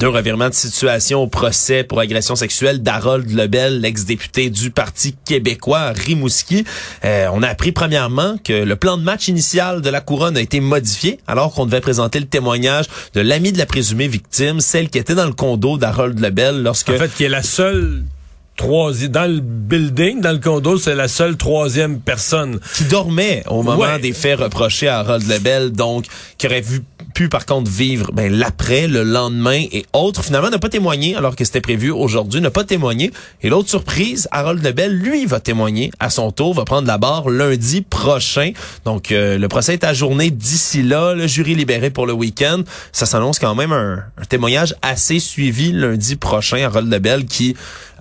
Deux 0.03 0.09
revirements 0.09 0.49
de 0.49 0.53
situation 0.53 1.21
au 1.21 1.27
procès 1.27 1.85
pour 1.85 2.01
agression 2.01 2.35
sexuelle 2.35 2.83
d'Harold 2.83 3.31
Lebel, 3.31 3.79
l'ex-député 3.79 4.49
du 4.49 4.69
Parti 4.69 5.15
québécois 5.23 5.93
Rimouski. 5.95 6.65
Euh, 7.05 7.29
on 7.31 7.41
a 7.41 7.47
appris 7.47 7.71
premièrement 7.71 8.35
que 8.43 8.51
le 8.51 8.75
plan 8.75 8.97
de 8.97 9.03
match 9.03 9.29
initial 9.29 9.81
de 9.81 9.89
la 9.89 10.01
couronne 10.01 10.35
a 10.35 10.41
été 10.41 10.59
modifié 10.59 11.21
alors 11.25 11.53
qu'on 11.53 11.65
devait 11.65 11.79
présenter 11.79 12.19
le 12.19 12.25
témoignage 12.25 12.87
de 13.13 13.21
l'ami 13.21 13.53
de 13.53 13.57
la 13.57 13.65
présumée 13.65 14.09
victime, 14.09 14.59
celle 14.59 14.89
qui 14.89 14.97
était 14.97 15.15
dans 15.15 15.25
le 15.25 15.31
condo 15.31 15.77
d'Harold 15.77 16.19
Lebel 16.19 16.63
lorsque... 16.63 16.89
En 16.89 16.97
fait, 16.97 17.15
qui 17.15 17.23
est 17.23 17.29
la 17.29 17.41
seule 17.41 18.03
troisième 18.55 19.11
dans 19.11 19.31
le 19.31 19.39
building, 19.39 20.21
dans 20.21 20.31
le 20.31 20.37
condo, 20.37 20.77
c'est 20.77 20.95
la 20.95 21.07
seule 21.07 21.37
troisième 21.37 21.99
personne. 21.99 22.59
qui 22.75 22.83
dormait 22.85 23.43
au 23.49 23.63
moment 23.63 23.77
Ouais. 23.77 23.99
des 23.99 24.13
faits 24.13 24.39
reprochés 24.39 24.87
à 24.87 24.99
Harold 24.99 25.27
Lebel, 25.27 25.71
donc 25.71 26.05
qui 26.37 26.47
aurait 26.47 26.61
vu, 26.61 26.81
pu 27.13 27.29
par 27.29 27.45
contre 27.45 27.69
vivre 27.69 28.11
ben, 28.11 28.31
l'après, 28.33 28.87
le 28.87 29.03
lendemain 29.03 29.61
et 29.71 29.85
autres. 29.93 30.23
Finalement, 30.23 30.49
n'a 30.49 30.59
pas 30.59 30.69
témoigné 30.69 31.15
alors 31.15 31.35
que 31.35 31.45
c'était 31.45 31.61
prévu 31.61 31.91
aujourd'hui, 31.91 32.41
n'a 32.41 32.49
pas 32.51 32.63
témoigné. 32.63 33.11
Et 33.41 33.49
l'autre 33.49 33.69
surprise, 33.69 34.27
Harold 34.31 34.63
Lebel, 34.63 34.93
lui, 34.93 35.25
va 35.25 35.39
témoigner 35.39 35.91
à 35.99 36.09
son 36.09 36.31
tour, 36.31 36.53
va 36.53 36.65
prendre 36.65 36.87
la 36.87 36.97
barre 36.97 37.29
lundi 37.29 37.81
prochain. 37.81 38.51
Donc, 38.85 39.11
euh, 39.11 39.37
le 39.37 39.47
procès 39.47 39.73
est 39.73 39.83
ajourné 39.83 40.31
d'ici 40.31 40.83
là, 40.83 41.13
le 41.13 41.27
jury 41.27 41.55
libéré 41.55 41.89
pour 41.89 42.05
le 42.07 42.13
week-end. 42.13 42.63
Ça 42.91 43.05
s'annonce 43.05 43.39
quand 43.39 43.55
même 43.55 43.71
un, 43.71 44.03
un 44.17 44.25
témoignage 44.25 44.75
assez 44.81 45.19
suivi 45.19 45.71
lundi 45.71 46.15
prochain. 46.15 46.57
Harold 46.65 46.91
Lebel 46.91 47.25
qui 47.25 47.55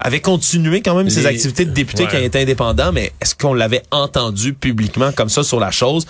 avait 0.05 0.21
continué 0.21 0.83
quand 0.83 0.97
même 0.97 1.11
ses 1.11 1.21
Les- 1.21 1.27
activités 1.27 1.65
de 1.65 1.71
député 1.71 2.03
Ouais. 2.05 2.09
quand 2.11 2.19
il 2.19 2.25
était 2.25 2.41
indépendant, 2.43 2.91
mais 2.93 3.13
est-ce 3.21 3.35
qu'on 3.37 3.55
l'avait 3.55 3.83
entendu 3.93 4.53
publiquement 4.53 5.13
comme 5.13 5.29
ça 5.29 5.45
sur 5.45 5.61
la 5.61 5.71
chose? 5.71 6.07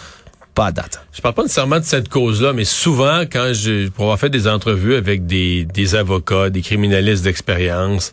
Pas 0.55 0.67
à 0.67 0.73
date. 0.73 1.07
Je 1.13 1.21
parle 1.23 1.35
pas 1.35 1.43
nécessairement 1.43 1.79
de 1.79 1.85
cette 1.85 2.09
cause-là, 2.09 2.53
mais 2.53 2.65
souvent, 2.65 3.21
quand 3.21 3.53
je, 3.55 3.89
pour 3.89 4.05
avoir 4.05 4.19
fait 4.19 4.29
des 4.29 4.47
entrevues 4.47 4.97
avec 4.97 5.27
des, 5.27 5.65
des 5.65 5.95
avocats, 5.95 6.51
des 6.51 6.61
criminalistes 6.61 7.25
d'expérience, 7.25 8.13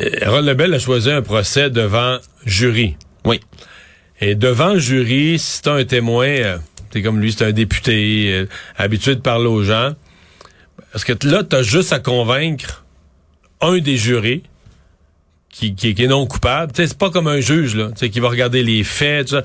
euh, 0.00 0.10
Harold 0.22 0.46
Lebel 0.46 0.74
a 0.74 0.78
choisi 0.78 1.10
un 1.10 1.22
procès 1.22 1.70
devant 1.70 2.18
jury. 2.44 2.96
Oui. 3.24 3.40
Et 4.20 4.34
devant 4.34 4.78
jury, 4.78 5.38
si 5.38 5.62
t'as 5.62 5.74
un 5.74 5.84
témoin, 5.84 6.26
euh, 6.26 6.58
t'es 6.90 7.02
comme 7.02 7.20
lui, 7.20 7.32
c'est 7.32 7.44
un 7.44 7.52
député, 7.52 8.30
euh, 8.32 8.46
habitué 8.76 9.14
de 9.14 9.20
parler 9.20 9.46
aux 9.46 9.62
gens, 9.62 9.94
parce 10.92 11.04
que 11.04 11.12
là, 11.26 11.42
t'as 11.42 11.62
juste 11.62 11.92
à 11.92 12.00
convaincre 12.00 12.84
un 13.60 13.78
des 13.78 13.96
jurés 13.96 14.42
qui, 15.54 15.74
qui, 15.74 15.94
qui 15.94 16.02
est 16.04 16.08
non 16.08 16.26
coupable. 16.26 16.72
Tu 16.72 16.82
sais, 16.82 16.88
c'est 16.88 16.98
pas 16.98 17.10
comme 17.10 17.28
un 17.28 17.40
juge, 17.40 17.76
là, 17.76 17.86
tu 17.92 17.98
sais, 18.00 18.10
qui 18.10 18.18
va 18.20 18.28
regarder 18.28 18.62
les 18.64 18.82
faits, 18.82 19.28
ça, 19.28 19.42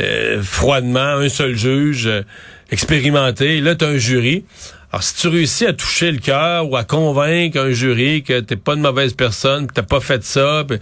euh, 0.00 0.40
froidement, 0.42 1.00
un 1.00 1.28
seul 1.28 1.56
juge, 1.56 2.06
euh, 2.06 2.22
expérimenté. 2.70 3.60
Là, 3.60 3.74
t'as 3.74 3.88
un 3.88 3.96
jury. 3.98 4.44
Alors, 4.92 5.02
si 5.02 5.16
tu 5.16 5.28
réussis 5.28 5.66
à 5.66 5.72
toucher 5.74 6.10
le 6.12 6.18
cœur 6.18 6.70
ou 6.70 6.76
à 6.76 6.84
convaincre 6.84 7.58
un 7.58 7.70
jury 7.72 8.22
que 8.22 8.40
t'es 8.40 8.56
pas 8.56 8.74
une 8.74 8.80
mauvaise 8.80 9.12
personne, 9.12 9.66
que 9.66 9.74
t'as 9.74 9.82
pas 9.82 10.00
fait 10.00 10.24
ça, 10.24 10.64
puis- 10.66 10.78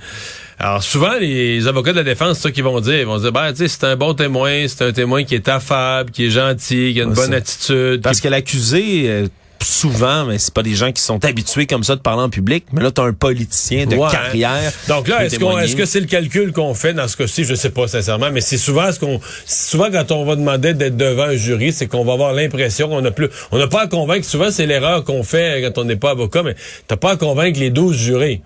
alors 0.58 0.82
souvent 0.82 1.14
les 1.18 1.66
avocats 1.66 1.90
de 1.92 1.96
la 1.98 2.04
défense, 2.04 2.36
c'est 2.36 2.42
ça 2.44 2.50
qu'ils 2.52 2.62
vont 2.64 2.80
dire. 2.80 3.00
Ils 3.00 3.06
vont 3.06 3.18
dire, 3.18 3.32
ben, 3.32 3.50
tu 3.52 3.58
sais, 3.58 3.68
c'est 3.68 3.84
un 3.84 3.96
bon 3.96 4.14
témoin, 4.14 4.66
c'est 4.68 4.84
un 4.84 4.92
témoin 4.92 5.24
qui 5.24 5.34
est 5.34 5.48
affable, 5.48 6.10
qui 6.12 6.26
est 6.26 6.30
gentil, 6.30 6.92
qui 6.94 7.00
a 7.00 7.04
une 7.04 7.10
Ouais, 7.10 7.14
bonne 7.16 7.34
attitude. 7.34 8.00
Parce 8.02 8.18
qui- 8.18 8.24
que 8.24 8.28
l'accusé, 8.28 9.02
euh, 9.06 9.26
souvent, 9.62 10.24
mais 10.24 10.38
c'est 10.38 10.52
pas 10.54 10.62
des 10.62 10.74
gens 10.74 10.92
qui 10.92 11.02
sont 11.02 11.24
habitués 11.24 11.66
comme 11.66 11.84
ça 11.84 11.96
de 11.96 12.00
parler 12.00 12.22
en 12.22 12.28
public, 12.30 12.64
mais 12.72 12.82
là, 12.82 12.90
t'as 12.90 13.02
un 13.04 13.12
politicien 13.12 13.86
de 13.86 13.96
Ouais. 13.96 14.10
carrière. 14.10 14.72
Donc 14.88 15.08
là, 15.08 15.24
est-ce 15.24 15.34
qu'on, 15.38 15.46
témoigner. 15.46 15.66
est-ce 15.66 15.76
que 15.76 15.84
c'est 15.86 16.00
le 16.00 16.06
calcul 16.06 16.52
qu'on 16.52 16.74
fait 16.74 16.94
dans 16.94 17.08
ce 17.08 17.16
cas-ci? 17.16 17.44
Je 17.44 17.54
sais 17.54 17.70
pas 17.70 17.88
sincèrement, 17.88 18.30
mais 18.30 18.40
c'est 18.40 18.58
souvent 18.58 18.90
ce 18.92 18.98
qu'on, 19.00 19.20
souvent 19.46 19.90
quand 19.90 20.10
on 20.12 20.24
va 20.24 20.36
demander 20.36 20.74
d'être 20.74 20.96
devant 20.96 21.24
un 21.24 21.36
jury, 21.36 21.72
c'est 21.72 21.86
qu'on 21.86 22.04
va 22.04 22.12
avoir 22.14 22.32
l'impression 22.32 22.88
qu'on 22.88 23.04
a 23.04 23.10
plus, 23.10 23.28
on 23.52 23.58
n'a 23.58 23.66
pas 23.68 23.82
à 23.82 23.86
convaincre. 23.86 24.24
Souvent, 24.26 24.50
c'est 24.50 24.66
l'erreur 24.66 25.04
qu'on 25.04 25.22
fait 25.22 25.62
quand 25.62 25.80
on 25.80 25.84
n'est 25.84 25.96
pas 25.96 26.10
avocat, 26.10 26.42
mais 26.42 26.54
t'as 26.86 26.96
pas 26.96 27.12
à 27.12 27.16
convaincre 27.16 27.58
les 27.60 27.70
12 27.70 27.96
jurés. 27.96 28.42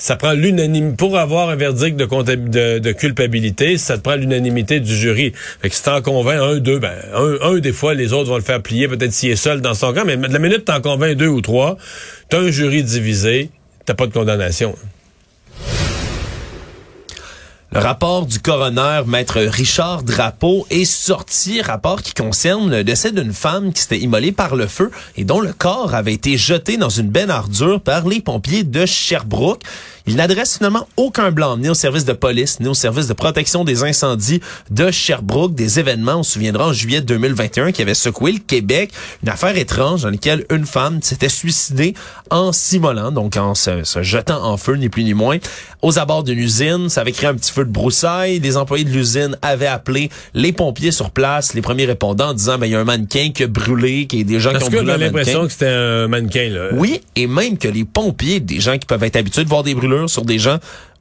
Ça 0.00 0.16
prend 0.16 0.32
l'unanimité 0.32 0.96
pour 0.96 1.18
avoir 1.18 1.50
un 1.50 1.56
verdict 1.56 1.94
de, 1.94 2.92
culpabilité. 2.92 3.76
Ça 3.76 3.98
te 3.98 4.02
prend 4.02 4.14
l'unanimité 4.14 4.80
du 4.80 4.96
jury. 4.96 5.34
Fait 5.60 5.68
que 5.68 5.76
si 5.76 5.82
t'en 5.82 6.00
convaincs 6.00 6.40
un, 6.40 6.56
deux, 6.56 6.78
ben 6.78 6.94
un, 7.14 7.36
un 7.42 7.58
des 7.58 7.74
fois 7.74 7.92
les 7.92 8.14
autres 8.14 8.30
vont 8.30 8.36
le 8.36 8.42
faire 8.42 8.62
plier. 8.62 8.88
Peut-être 8.88 9.12
s'il 9.12 9.30
est 9.30 9.36
seul 9.36 9.60
dans 9.60 9.74
son 9.74 9.92
camp, 9.92 10.04
mais 10.06 10.16
de 10.16 10.32
la 10.32 10.38
minute 10.38 10.64
t'en 10.64 10.80
convaincs 10.80 11.18
deux 11.18 11.28
ou 11.28 11.42
trois, 11.42 11.76
t'as 12.30 12.40
un 12.40 12.50
jury 12.50 12.82
divisé, 12.82 13.50
t'as 13.84 13.92
pas 13.92 14.06
de 14.06 14.12
condamnation. 14.14 14.74
Le 17.72 17.78
rapport 17.78 18.26
du 18.26 18.40
coroner, 18.40 19.02
maître 19.06 19.38
Richard 19.38 20.02
Drapeau, 20.02 20.66
est 20.70 20.84
sorti, 20.84 21.62
rapport 21.62 22.02
qui 22.02 22.14
concerne 22.14 22.68
le 22.68 22.82
décès 22.82 23.12
d'une 23.12 23.32
femme 23.32 23.72
qui 23.72 23.82
s'était 23.82 24.00
immolée 24.00 24.32
par 24.32 24.56
le 24.56 24.66
feu 24.66 24.90
et 25.16 25.22
dont 25.22 25.38
le 25.38 25.52
corps 25.52 25.94
avait 25.94 26.14
été 26.14 26.36
jeté 26.36 26.78
dans 26.78 26.88
une 26.88 27.10
benne 27.10 27.30
ardure 27.30 27.80
par 27.80 28.08
les 28.08 28.20
pompiers 28.20 28.64
de 28.64 28.86
Sherbrooke. 28.86 29.62
Il 30.06 30.16
n'adresse 30.16 30.56
finalement 30.56 30.88
aucun 30.96 31.30
blanc 31.30 31.56
ni 31.56 31.68
au 31.68 31.74
service 31.74 32.04
de 32.04 32.12
police, 32.12 32.60
ni 32.60 32.68
au 32.68 32.74
service 32.74 33.06
de 33.06 33.12
protection 33.12 33.64
des 33.64 33.84
incendies 33.84 34.40
de 34.70 34.90
Sherbrooke, 34.90 35.54
des 35.54 35.78
événements, 35.78 36.16
on 36.16 36.22
se 36.22 36.32
souviendra, 36.32 36.68
en 36.68 36.72
juillet 36.72 37.00
2021, 37.00 37.72
qui 37.72 37.82
avait 37.82 37.94
secoué 37.94 38.32
le 38.32 38.38
Québec, 38.38 38.90
une 39.22 39.28
affaire 39.28 39.56
étrange 39.56 40.02
dans 40.02 40.10
laquelle 40.10 40.44
une 40.50 40.66
femme 40.66 41.02
s'était 41.02 41.28
suicidée 41.28 41.94
en 42.30 42.52
s'immolant, 42.52 43.12
donc 43.12 43.36
en 43.36 43.54
se, 43.54 43.84
se, 43.84 44.02
jetant 44.02 44.44
en 44.44 44.56
feu, 44.56 44.74
ni 44.74 44.88
plus 44.88 45.04
ni 45.04 45.14
moins, 45.14 45.38
aux 45.82 45.98
abords 45.98 46.24
d'une 46.24 46.38
usine. 46.38 46.88
Ça 46.88 47.02
avait 47.02 47.12
créé 47.12 47.28
un 47.28 47.34
petit 47.34 47.52
feu 47.52 47.64
de 47.64 47.70
broussailles. 47.70 48.40
Les 48.40 48.56
employés 48.56 48.84
de 48.84 48.90
l'usine 48.90 49.36
avaient 49.42 49.66
appelé 49.66 50.10
les 50.34 50.52
pompiers 50.52 50.92
sur 50.92 51.10
place, 51.10 51.54
les 51.54 51.62
premiers 51.62 51.86
répondants, 51.86 52.30
en 52.30 52.34
disant, 52.34 52.58
ben, 52.58 52.66
il 52.66 52.72
y 52.72 52.74
a 52.74 52.80
un 52.80 52.84
mannequin 52.84 53.30
qui 53.34 53.44
a 53.44 53.46
brûlé, 53.46 54.06
qui 54.06 54.20
est 54.20 54.24
des 54.24 54.40
gens 54.40 54.52
Parce 54.52 54.64
qui 54.64 54.68
ont 54.68 54.72
que 54.72 54.76
brûlé 54.84 54.92
a 54.92 54.94
un 54.94 54.98
l'impression 54.98 55.46
que 55.46 55.52
c'était 55.52 55.66
un 55.66 56.08
mannequin, 56.08 56.48
là. 56.48 56.68
Oui, 56.72 57.00
et 57.16 57.26
même 57.26 57.58
que 57.58 57.68
les 57.68 57.84
pompiers, 57.84 58.40
des 58.40 58.60
gens 58.60 58.78
qui 58.78 58.86
peuvent 58.86 59.02
être 59.04 59.16
habitués 59.16 59.44
de 59.44 59.48
voir 59.48 59.62
des 59.62 59.74
brûlures 59.74 59.99
sur 60.08 60.24
des 60.24 60.38
gens, 60.38 60.58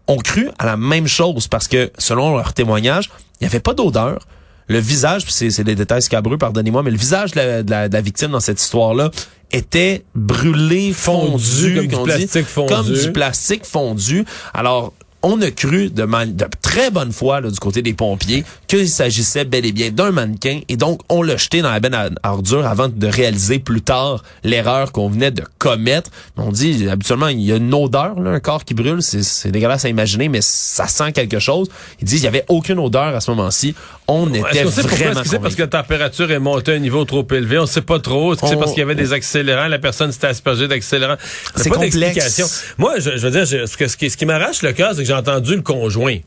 ont 0.07 0.17
cru 0.17 0.49
à 0.57 0.65
la 0.65 0.77
même 0.77 1.07
chose 1.07 1.47
parce 1.47 1.67
que, 1.67 1.91
selon 1.97 2.35
leur 2.37 2.53
témoignage, 2.53 3.09
il 3.39 3.43
n'y 3.43 3.47
avait 3.47 3.59
pas 3.59 3.73
d'odeur. 3.73 4.19
Le 4.67 4.79
visage, 4.79 5.23
c'est 5.27 5.63
des 5.63 5.75
détails 5.75 6.01
scabreux, 6.01 6.37
pardonnez-moi, 6.37 6.83
mais 6.83 6.91
le 6.91 6.97
visage 6.97 7.31
de 7.31 7.37
la, 7.37 7.63
de 7.63 7.71
la- 7.71 7.89
de 7.89 7.93
la 7.93 8.01
victime 8.01 8.31
dans 8.31 8.39
cette 8.39 8.61
histoire-là 8.61 9.09
était 9.51 10.03
brûlé, 10.13 10.93
fondu, 10.93 11.43
Fondu, 11.43 11.73
comme 11.75 11.87
du 11.87 11.87
dit, 11.87 12.43
fondu. 12.43 12.73
comme 12.73 12.91
du 12.91 13.11
plastique 13.11 13.65
fondu. 13.65 14.25
Alors, 14.53 14.93
on 15.21 15.41
a 15.41 15.51
cru 15.51 15.89
de, 15.89 16.03
man- 16.03 16.35
de 16.35 16.45
très 16.61 16.91
bonne 16.91 17.11
foi 17.11 17.41
là, 17.41 17.49
du 17.51 17.59
côté 17.59 17.81
des 17.81 17.93
pompiers 17.93 18.43
qu'il 18.67 18.87
s'agissait 18.87 19.43
bel 19.45 19.65
et 19.65 19.71
bien 19.71 19.89
d'un 19.91 20.11
mannequin 20.11 20.61
et 20.69 20.77
donc 20.77 21.01
on 21.09 21.21
l'a 21.21 21.35
jeté 21.37 21.61
dans 21.61 21.71
la 21.71 21.79
benne 21.79 21.93
à 22.23 22.31
ordures 22.31 22.65
avant 22.65 22.87
de 22.87 23.07
réaliser 23.07 23.59
plus 23.59 23.81
tard 23.81 24.23
l'erreur 24.43 24.91
qu'on 24.91 25.09
venait 25.09 25.31
de 25.31 25.43
commettre. 25.57 26.09
On 26.37 26.51
dit 26.51 26.87
habituellement 26.89 27.27
il 27.27 27.41
y 27.41 27.51
a 27.51 27.57
une 27.57 27.73
odeur, 27.73 28.19
là, 28.19 28.31
un 28.31 28.39
corps 28.39 28.63
qui 28.63 28.73
brûle, 28.73 29.01
c'est- 29.01 29.49
dégueulasse 29.49 29.83
à 29.85 29.89
imaginer, 29.89 30.29
mais 30.29 30.39
ça 30.41 30.87
sent 30.87 31.11
quelque 31.11 31.39
chose. 31.39 31.67
Ils 32.01 32.05
disent 32.05 32.21
il 32.21 32.25
y 32.25 32.27
avait 32.27 32.45
aucune 32.47 32.79
odeur 32.79 33.15
à 33.15 33.19
ce 33.19 33.29
moment-ci. 33.31 33.75
On 34.07 34.33
était 34.33 34.53
sait? 34.53 34.59
Est-ce 34.59 34.81
vraiment 34.81 35.21
c'est 35.25 35.39
parce 35.39 35.55
que 35.55 35.61
la 35.63 35.67
température 35.67 36.31
est 36.31 36.39
montée 36.39 36.71
à 36.71 36.75
un 36.75 36.79
niveau 36.79 37.03
trop 37.05 37.27
élevé? 37.31 37.59
On 37.59 37.65
sait 37.65 37.81
pas 37.81 37.99
trop. 37.99 38.33
Est-ce 38.33 38.41
que 38.41 38.47
c'est 38.47 38.55
On- 38.55 38.59
parce 38.59 38.71
qu'il 38.71 38.79
y 38.79 38.83
avait 38.83 38.95
des 38.95 39.13
accélérants? 39.13 39.67
La 39.67 39.79
personne 39.79 40.11
s'était 40.11 40.27
aspergée 40.27 40.67
d'accélérants? 40.67 41.17
On 41.55 41.59
C'est 41.61 41.69
pas 41.69 41.77
d'explication. 41.77 42.47
Moi, 42.77 42.95
je, 42.99 43.17
je 43.17 43.27
veux 43.27 43.31
dire, 43.31 43.45
je- 43.45 43.65
ce, 43.65 43.77
que- 43.77 43.87
ce 43.87 43.97
qui, 43.97 44.09
ce 44.09 44.17
qui 44.17 44.25
m'arrache 44.25 44.61
le 44.63 44.71
cœur, 44.73 44.93
c'est 44.95 45.01
que 45.03 45.07
j'ai 45.09 45.15
entendu 45.15 45.55
le 45.55 45.63
conjoint, 45.63 46.17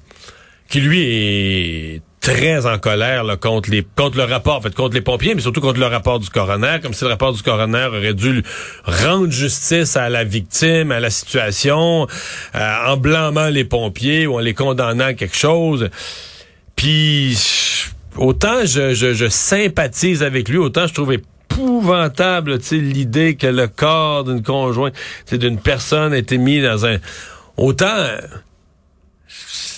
qui 0.69 0.81
lui 0.81 1.03
est 1.03 2.03
très 2.21 2.67
en 2.67 2.79
colère 2.79 3.23
là, 3.23 3.37
contre 3.37 3.71
les 3.71 3.87
contre 3.97 4.17
le 4.17 4.25
rapport, 4.25 4.57
en 4.57 4.61
fait, 4.61 4.75
contre 4.75 4.95
les 4.97 5.01
pompiers, 5.01 5.37
mais 5.37 5.41
surtout 5.41 5.61
contre 5.61 5.79
le 5.79 5.87
rapport 5.87 6.19
du 6.19 6.29
coroner, 6.29 6.79
comme 6.83 6.93
si 6.93 7.05
le 7.05 7.11
rapport 7.11 7.33
du 7.33 7.43
coroner 7.45 7.87
aurait 7.87 8.15
dû 8.15 8.43
rendre 8.85 9.31
justice 9.31 9.97
à 9.97 10.09
la 10.09 10.25
victime, 10.25 10.91
à 10.91 10.99
la 10.99 11.11
situation, 11.11 12.09
euh, 12.57 12.77
en 12.89 12.97
blâmant 12.97 13.51
les 13.51 13.65
pompiers 13.65 14.27
ou 14.27 14.35
en 14.35 14.41
les 14.41 14.53
condamnant 14.53 15.05
à 15.05 15.15
quelque 15.15 15.37
chose. 15.37 15.89
Puis 16.75 17.39
autant 18.17 18.65
je, 18.65 18.95
je, 18.95 19.15
je 19.15 19.29
sympathise 19.29 20.25
avec 20.25 20.49
lui, 20.49 20.59
autant 20.59 20.89
je 20.89 20.95
trouve 20.95 21.13
épouvantable 21.13 22.59
l'idée 22.73 23.37
que 23.37 23.47
le 23.47 23.69
corps 23.69 24.25
d'une 24.25 24.43
conjointe, 24.43 24.95
d'une 25.31 25.61
personne 25.61 26.13
a 26.13 26.19
été 26.19 26.37
mis 26.37 26.61
dans 26.61 26.85
un... 26.85 26.97
Autant... 27.57 28.09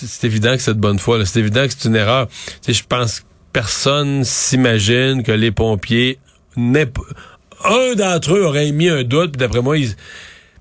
C'est 0.05 0.27
évident 0.27 0.55
que 0.55 0.61
c'est 0.61 0.73
de 0.73 0.79
bonne 0.79 0.99
foi, 0.99 1.25
c'est 1.25 1.39
évident 1.39 1.65
que 1.67 1.73
c'est 1.77 1.87
une 1.87 1.95
erreur. 1.95 2.27
Je 2.67 2.81
pense 2.87 3.19
que 3.21 3.25
personne 3.53 4.23
s'imagine 4.23 5.23
que 5.23 5.31
les 5.31 5.51
pompiers... 5.51 6.19
n'aient 6.57 6.85
p- 6.85 7.01
Un 7.63 7.95
d'entre 7.95 8.35
eux 8.35 8.45
aurait 8.45 8.67
émis 8.67 8.89
un 8.89 9.03
doute, 9.03 9.37
d'après 9.37 9.61
moi, 9.61 9.77
ils... 9.77 9.95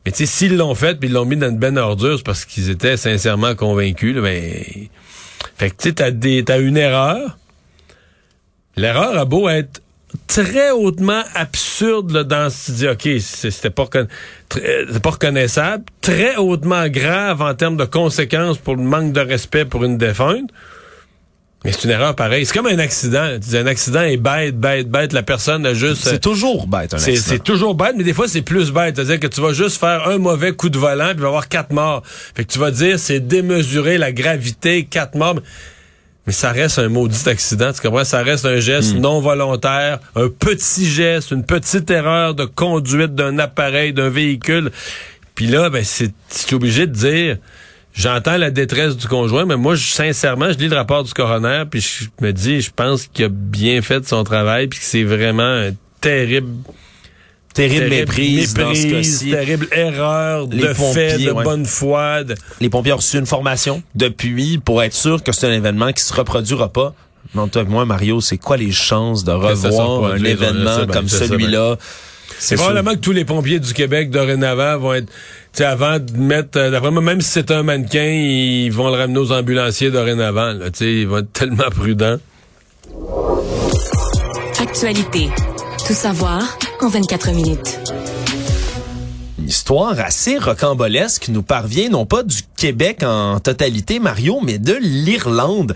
Mais 0.04 0.12
tu 0.12 0.18
sais, 0.18 0.26
s'ils 0.26 0.56
l'ont 0.56 0.74
fait, 0.74 0.98
puis 0.98 1.08
ils 1.08 1.12
l'ont 1.12 1.24
mis 1.24 1.36
dans 1.36 1.48
une 1.48 1.58
benne 1.58 1.78
à 1.78 1.86
ordures, 1.86 2.18
c'est 2.18 2.24
parce 2.26 2.44
qu'ils 2.44 2.68
étaient 2.70 2.96
sincèrement 2.96 3.54
convaincus. 3.54 4.14
Là, 4.14 4.20
ben... 4.22 4.52
Fait 5.56 5.70
que 5.70 5.76
tu 5.76 5.94
sais, 5.96 6.12
des- 6.12 6.44
t'as 6.44 6.60
une 6.60 6.76
erreur. 6.76 7.38
L'erreur 8.76 9.16
a 9.16 9.24
beau 9.24 9.48
être 9.48 9.80
très 10.42 10.70
hautement 10.72 11.22
absurde 11.34 12.10
là, 12.10 12.24
dans 12.24 12.50
ce 12.50 12.66
tu 12.66 12.72
dis 12.72 12.88
ok 12.88 13.08
c'était 13.20 13.70
pas 13.70 13.84
reconna- 13.84 14.08
c'est 14.50 15.02
pas 15.02 15.10
reconnaissable 15.10 15.84
très 16.00 16.36
hautement 16.36 16.88
grave 16.88 17.40
en 17.40 17.54
termes 17.54 17.76
de 17.76 17.84
conséquences 17.84 18.58
pour 18.58 18.74
le 18.76 18.82
manque 18.82 19.12
de 19.12 19.20
respect 19.20 19.64
pour 19.64 19.84
une 19.84 19.96
défunte 19.96 20.50
mais 21.64 21.70
c'est 21.72 21.84
une 21.84 21.90
erreur 21.90 22.14
pareille 22.16 22.44
c'est 22.44 22.52
comme 22.52 22.66
un 22.66 22.78
accident 22.80 23.28
tu 23.34 23.48
dis 23.50 23.56
un 23.56 23.66
accident 23.66 24.02
est 24.02 24.16
bête 24.16 24.58
bête 24.58 24.90
bête 24.90 25.12
la 25.12 25.22
personne 25.22 25.64
a 25.66 25.72
juste 25.72 26.02
C'est 26.04 26.18
toujours 26.20 26.66
bête 26.66 26.92
un 26.94 26.98
c'est, 26.98 27.12
accident. 27.12 27.28
c'est 27.30 27.42
toujours 27.44 27.74
bête, 27.76 27.94
mais 27.96 28.04
des 28.04 28.12
fois, 28.12 28.26
c'est 28.28 28.42
plus 28.42 28.70
bête. 28.72 28.96
C'est-à-dire 28.96 29.18
que 29.20 29.26
tu 29.28 29.40
vas 29.40 29.52
juste 29.52 29.78
faire 29.80 30.08
un 30.08 30.18
mauvais 30.18 30.52
coup 30.52 30.68
de 30.68 30.76
volant, 30.78 31.06
puis 31.10 31.14
il 31.18 31.20
va 31.20 31.26
y 31.26 31.28
avoir 31.28 31.48
quatre 31.48 31.72
morts. 31.72 32.02
Fait 32.06 32.44
que 32.44 32.52
tu 32.52 32.58
vas 32.58 32.70
dire, 32.70 32.98
c'est 32.98 33.20
démesuré 33.20 33.96
la 33.96 34.12
gravité, 34.12 34.84
quatre 34.84 35.14
morts. 35.14 35.36
Mais 36.26 36.32
ça 36.32 36.52
reste 36.52 36.78
un 36.78 36.88
maudit 36.88 37.28
accident, 37.28 37.72
tu 37.72 37.82
comprends? 37.82 38.04
Ça 38.04 38.22
reste 38.22 38.46
un 38.46 38.58
geste 38.58 38.94
non 38.94 39.20
volontaire, 39.20 39.98
un 40.16 40.28
petit 40.28 40.86
geste, 40.88 41.30
une 41.32 41.44
petite 41.44 41.90
erreur 41.90 42.34
de 42.34 42.44
conduite 42.46 43.14
d'un 43.14 43.38
appareil, 43.38 43.92
d'un 43.92 44.08
véhicule. 44.08 44.70
Puis 45.34 45.46
là, 45.46 45.68
ben, 45.68 45.84
c'est, 45.84 46.12
obligé 46.52 46.86
de 46.86 46.92
dire, 46.92 47.36
j'entends 47.92 48.38
la 48.38 48.50
détresse 48.50 48.96
du 48.96 49.06
conjoint, 49.06 49.44
mais 49.44 49.56
moi, 49.56 49.74
je- 49.74 49.86
sincèrement, 49.92 50.50
je 50.50 50.56
lis 50.58 50.68
le 50.68 50.76
rapport 50.76 51.04
du 51.04 51.12
coroner, 51.12 51.64
puis 51.70 51.80
je 51.82 52.06
me 52.24 52.32
dis, 52.32 52.60
je 52.62 52.70
pense 52.74 53.06
qu'il 53.06 53.26
a 53.26 53.28
bien 53.28 53.82
fait 53.82 54.06
son 54.08 54.24
travail, 54.24 54.68
puis 54.68 54.78
que 54.78 54.84
c'est 54.86 55.04
vraiment 55.04 55.42
un 55.42 55.72
terrible 56.00 56.48
terrible, 57.54 57.88
terrible 57.88 57.96
méprise, 57.96 58.54
dans 58.54 58.74
ce 58.74 58.82
méprise, 58.86 59.18
cas-ci. 59.18 59.30
terrible 59.30 59.68
erreur 59.72 60.46
Les 60.50 60.58
de 60.58 60.66
fait, 60.68 60.74
pompiers, 60.74 61.26
de 61.26 61.32
ouais. 61.32 61.44
bonne 61.44 61.64
foi. 61.64 62.24
de- 62.24 62.34
les 62.60 62.68
pompiers 62.68 62.92
ont 62.92 62.96
reçu 62.96 63.18
une 63.18 63.26
formation 63.26 63.82
depuis 63.94 64.58
pour 64.58 64.82
être 64.82 64.92
sûr 64.94 65.22
que 65.22 65.32
c'est 65.32 65.46
un 65.46 65.52
événement 65.52 65.92
qui 65.92 66.02
se 66.02 66.12
reproduira 66.12 66.68
pas. 66.68 66.94
Non, 67.34 67.48
toi 67.48 67.62
et 67.62 67.64
moi, 67.64 67.84
Mario, 67.86 68.20
c'est 68.20 68.36
quoi 68.36 68.56
les 68.58 68.70
chances 68.70 69.24
de 69.24 69.32
revoir 69.32 70.12
un 70.12 70.16
événement 70.22 70.86
comme 70.92 71.08
celui-là? 71.08 71.76
C'est 72.38 72.56
probablement 72.56 72.92
que 72.92 72.98
tous 73.00 73.12
les 73.12 73.24
pompiers 73.24 73.60
du 73.60 73.72
Québec 73.72 74.10
dorénavant 74.10 74.76
vont 74.78 74.94
être, 74.94 75.06
tu 75.06 75.12
sais, 75.54 75.64
avant 75.64 75.98
de 75.98 76.12
mettre, 76.16 76.58
euh, 76.58 76.70
d'après 76.70 76.90
moi, 76.90 77.00
même 77.00 77.20
si 77.20 77.30
c'est 77.30 77.50
un 77.52 77.62
mannequin, 77.62 78.04
ils 78.04 78.70
vont 78.70 78.88
le 78.88 78.96
ramener 78.96 79.18
aux 79.18 79.30
ambulanciers 79.32 79.90
dorénavant. 79.90 80.52
Là, 80.52 80.70
tu 80.70 80.78
sais, 80.78 80.92
ils 80.94 81.06
vont 81.08 81.18
être 81.18 81.32
tellement 81.32 81.70
prudents. 81.70 82.16
Actualité. 84.60 85.28
Tout 85.86 85.92
savoir 85.94 86.58
en 86.84 86.88
24 86.88 87.32
minutes. 87.32 87.80
Une 89.38 89.48
histoire 89.48 89.98
assez 90.00 90.36
rocambolesque 90.36 91.28
nous 91.28 91.42
parvient 91.42 91.88
non 91.88 92.04
pas 92.04 92.22
du 92.22 92.42
Québec 92.58 93.02
en 93.02 93.40
totalité, 93.40 94.00
Mario, 94.00 94.40
mais 94.42 94.58
de 94.58 94.76
l'Irlande. 94.78 95.74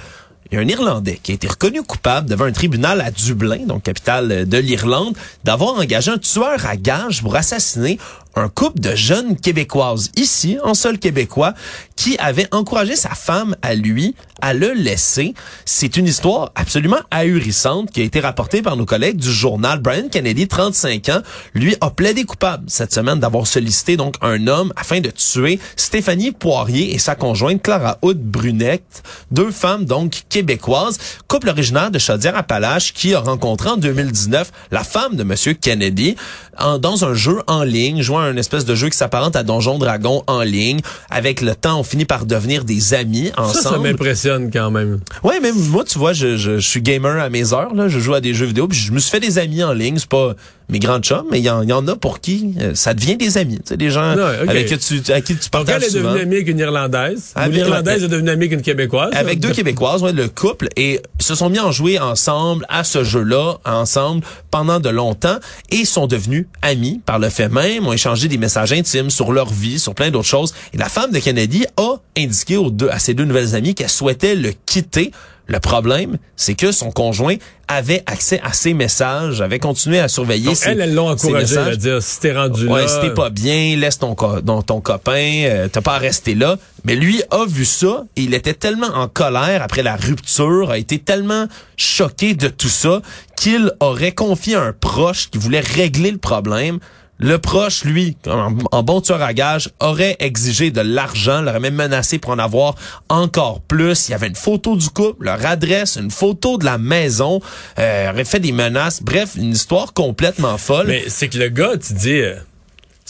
Il 0.50 0.56
y 0.56 0.58
a 0.58 0.60
un 0.60 0.68
Irlandais 0.68 1.18
qui 1.22 1.32
a 1.32 1.34
été 1.34 1.48
reconnu 1.48 1.82
coupable 1.82 2.28
devant 2.28 2.44
un 2.44 2.52
tribunal 2.52 3.00
à 3.00 3.10
Dublin, 3.10 3.64
donc 3.66 3.84
capitale 3.84 4.46
de 4.46 4.58
l'Irlande, 4.58 5.16
d'avoir 5.44 5.78
engagé 5.78 6.10
un 6.10 6.18
tueur 6.18 6.66
à 6.66 6.76
gages 6.76 7.22
pour 7.22 7.36
assassiner 7.36 7.98
un 8.34 8.48
couple 8.48 8.80
de 8.80 8.94
jeunes 8.94 9.36
Québécoises, 9.36 10.10
ici, 10.16 10.58
en 10.62 10.74
sol 10.74 10.98
québécois, 10.98 11.54
qui 11.96 12.16
avait 12.18 12.46
encouragé 12.52 12.94
sa 12.94 13.10
femme 13.10 13.56
à 13.62 13.74
lui 13.74 14.14
à 14.40 14.54
le 14.54 14.72
laisser. 14.72 15.34
C'est 15.64 15.96
une 15.96 16.06
histoire 16.06 16.52
absolument 16.54 17.00
ahurissante 17.10 17.90
qui 17.90 18.00
a 18.00 18.04
été 18.04 18.20
rapportée 18.20 18.62
par 18.62 18.76
nos 18.76 18.86
collègues 18.86 19.16
du 19.16 19.32
journal. 19.32 19.80
Brian 19.80 20.08
Kennedy, 20.08 20.46
35 20.46 21.08
ans, 21.08 21.22
lui 21.54 21.74
a 21.80 21.90
plaidé 21.90 22.22
coupable 22.24 22.64
cette 22.68 22.94
semaine 22.94 23.18
d'avoir 23.18 23.48
sollicité 23.48 23.96
donc 23.96 24.14
un 24.22 24.46
homme 24.46 24.72
afin 24.76 25.00
de 25.00 25.10
tuer 25.10 25.58
Stéphanie 25.74 26.30
Poirier 26.30 26.94
et 26.94 26.98
sa 26.98 27.16
conjointe 27.16 27.62
Clara 27.62 27.98
Hood 28.02 28.22
Brunette, 28.22 29.02
deux 29.32 29.50
femmes 29.50 29.84
donc 29.84 30.22
québécoises, 30.28 30.98
couple 31.26 31.48
originaire 31.48 31.90
de 31.90 31.98
Chaudière-Appalaches 31.98 32.92
qui 32.92 33.14
a 33.14 33.20
rencontré 33.20 33.70
en 33.70 33.76
2019 33.76 34.52
la 34.70 34.84
femme 34.84 35.16
de 35.16 35.24
monsieur 35.24 35.54
Kennedy 35.54 36.14
en- 36.58 36.78
dans 36.78 37.04
un 37.04 37.14
jeu 37.14 37.42
en 37.48 37.64
ligne, 37.64 38.02
un 38.20 38.36
espèce 38.36 38.64
de 38.64 38.74
jeu 38.74 38.88
qui 38.88 38.96
s'apparente 38.96 39.36
à 39.36 39.42
Donjon 39.42 39.78
Dragon 39.78 40.22
en 40.26 40.42
ligne. 40.42 40.80
Avec 41.10 41.40
le 41.40 41.54
temps, 41.54 41.80
on 41.80 41.82
finit 41.82 42.04
par 42.04 42.26
devenir 42.26 42.64
des 42.64 42.94
amis 42.94 43.30
Ça, 43.36 43.44
ça 43.52 43.68
ensemble. 43.70 43.88
m'impressionne 43.88 44.50
quand 44.52 44.70
même. 44.70 45.00
Ouais, 45.22 45.40
mais 45.40 45.52
moi, 45.52 45.84
tu 45.84 45.98
vois, 45.98 46.12
je, 46.12 46.36
je, 46.36 46.58
je 46.58 46.68
suis 46.68 46.82
gamer 46.82 47.20
à 47.22 47.30
mes 47.30 47.52
heures, 47.52 47.74
là. 47.74 47.88
Je 47.88 47.98
joue 47.98 48.14
à 48.14 48.20
des 48.20 48.34
jeux 48.34 48.46
vidéo, 48.46 48.68
puis 48.68 48.78
je 48.78 48.92
me 48.92 48.98
suis 48.98 49.10
fait 49.10 49.20
des 49.20 49.38
amis 49.38 49.62
en 49.62 49.72
ligne. 49.72 49.98
C'est 49.98 50.08
pas 50.08 50.34
mes 50.70 50.78
grands 50.80 51.00
chums, 51.00 51.24
mais 51.30 51.38
il 51.38 51.42
y, 51.44 51.46
y 51.46 51.50
en 51.72 51.88
a 51.88 51.96
pour 51.96 52.20
qui 52.20 52.54
euh, 52.60 52.74
ça 52.74 52.92
devient 52.92 53.16
des 53.16 53.38
amis. 53.38 53.56
Tu 53.56 53.62
sais, 53.70 53.76
des 53.78 53.88
gens 53.90 54.14
Ouais, 54.14 54.22
avec 54.48 54.66
qui 54.68 54.76
tu, 54.76 55.12
à 55.12 55.20
qui 55.22 55.34
tu 55.34 55.48
Donc, 55.50 55.62
elle 55.62 55.64
partages 55.66 55.82
est 55.84 55.90
souvent. 55.90 56.08
devenue 56.10 56.20
amie 56.24 56.34
avec 56.36 56.48
une 56.48 56.58
Irlandaise. 56.58 57.32
Avec- 57.34 57.54
L'Irlandaise 57.54 58.04
est 58.04 58.08
devenue 58.08 58.28
amie 58.30 58.42
avec 58.44 58.52
une 58.52 58.60
Québécoise. 58.62 59.10
Avec 59.14 59.40
deux 59.40 59.48
De- 59.48 59.54
Québécoises, 59.54 60.02
ouais, 60.02 60.12
le 60.12 60.28
couple, 60.28 60.68
et 60.76 61.00
se 61.20 61.34
sont 61.34 61.48
mis 61.48 61.58
en 61.58 61.72
jouer 61.72 61.98
ensemble 61.98 62.66
à 62.68 62.84
ce 62.84 63.02
jeu-là, 63.02 63.54
ensemble, 63.64 64.22
pendant 64.50 64.78
de 64.78 64.90
longtemps, 64.90 65.38
et 65.70 65.86
sont 65.86 66.06
devenus 66.06 66.46
amis 66.60 67.00
par 67.06 67.18
le 67.18 67.30
fait 67.30 67.48
même, 67.48 67.86
échangé 68.08 68.28
des 68.28 68.38
messages 68.38 68.72
intimes 68.72 69.10
sur 69.10 69.32
leur 69.32 69.50
vie, 69.52 69.78
sur 69.78 69.94
plein 69.94 70.10
d'autres 70.10 70.26
choses. 70.28 70.54
Et 70.72 70.78
la 70.78 70.88
femme 70.88 71.10
de 71.12 71.18
Kennedy 71.18 71.66
a 71.76 71.96
indiqué 72.16 72.56
aux 72.56 72.70
deux, 72.70 72.88
à 72.88 72.98
ses 72.98 73.12
deux 73.12 73.24
nouvelles 73.24 73.54
amies 73.54 73.74
qu'elle 73.74 73.90
souhaitait 73.90 74.34
le 74.34 74.52
quitter. 74.64 75.10
Le 75.50 75.60
problème, 75.60 76.18
c'est 76.36 76.54
que 76.54 76.72
son 76.72 76.90
conjoint 76.90 77.36
avait 77.68 78.02
accès 78.06 78.38
à 78.44 78.52
ses 78.52 78.74
messages, 78.74 79.40
avait 79.40 79.58
continué 79.58 79.98
à 79.98 80.06
surveiller 80.08 80.44
Donc, 80.46 80.56
ses, 80.56 80.70
elles, 80.70 80.80
elles 80.80 80.94
l'ont 80.94 81.08
encouragé 81.08 81.56
à 81.56 81.74
dire, 81.74 82.02
si 82.02 82.20
t'es 82.20 82.32
rendu 82.34 82.66
Ouais, 82.66 82.82
là... 82.82 82.88
si 82.88 83.00
t'es 83.00 83.14
pas 83.14 83.30
bien, 83.30 83.76
laisse 83.76 83.98
ton, 83.98 84.14
co- 84.14 84.40
ton, 84.42 84.60
ton 84.60 84.80
copain, 84.82 85.44
euh, 85.46 85.68
t'as 85.72 85.80
pas 85.80 85.94
à 85.94 85.98
rester 85.98 86.34
là. 86.34 86.56
Mais 86.84 86.96
lui 86.96 87.22
a 87.30 87.46
vu 87.46 87.64
ça 87.64 88.04
et 88.16 88.22
il 88.22 88.34
était 88.34 88.52
tellement 88.54 88.88
en 88.94 89.08
colère 89.08 89.62
après 89.62 89.82
la 89.82 89.96
rupture, 89.96 90.70
a 90.70 90.76
été 90.76 90.98
tellement 90.98 91.46
choqué 91.78 92.34
de 92.34 92.48
tout 92.48 92.68
ça 92.68 93.00
qu'il 93.36 93.72
aurait 93.80 94.12
confié 94.12 94.54
à 94.56 94.62
un 94.62 94.72
proche 94.74 95.30
qui 95.30 95.38
voulait 95.38 95.60
régler 95.60 96.10
le 96.10 96.18
problème. 96.18 96.78
Le 97.20 97.38
proche, 97.38 97.84
lui, 97.84 98.16
en, 98.26 98.82
bon 98.82 99.00
tueur 99.00 99.22
à 99.22 99.34
gage, 99.34 99.70
aurait 99.80 100.16
exigé 100.20 100.70
de 100.70 100.80
l'argent, 100.80 101.42
l'aurait 101.42 101.58
même 101.58 101.74
menacé 101.74 102.18
pour 102.18 102.30
en 102.30 102.38
avoir 102.38 102.76
encore 103.08 103.60
plus. 103.60 104.08
Il 104.08 104.12
y 104.12 104.14
avait 104.14 104.28
une 104.28 104.36
photo 104.36 104.76
du 104.76 104.88
couple, 104.88 105.24
leur 105.24 105.44
adresse, 105.44 105.96
une 105.96 106.12
photo 106.12 106.58
de 106.58 106.64
la 106.64 106.78
maison, 106.78 107.40
euh, 107.80 108.12
aurait 108.12 108.24
fait 108.24 108.38
des 108.38 108.52
menaces. 108.52 109.02
Bref, 109.02 109.34
une 109.34 109.52
histoire 109.52 109.94
complètement 109.94 110.58
folle. 110.58 110.86
Mais 110.86 111.04
c'est 111.08 111.28
que 111.28 111.38
le 111.38 111.48
gars, 111.48 111.76
tu 111.76 111.94
dis, 111.94 112.20
euh, 112.20 112.36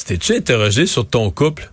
t'es-tu 0.06 0.36
interrogé 0.36 0.86
sur 0.86 1.06
ton 1.06 1.30
couple? 1.30 1.70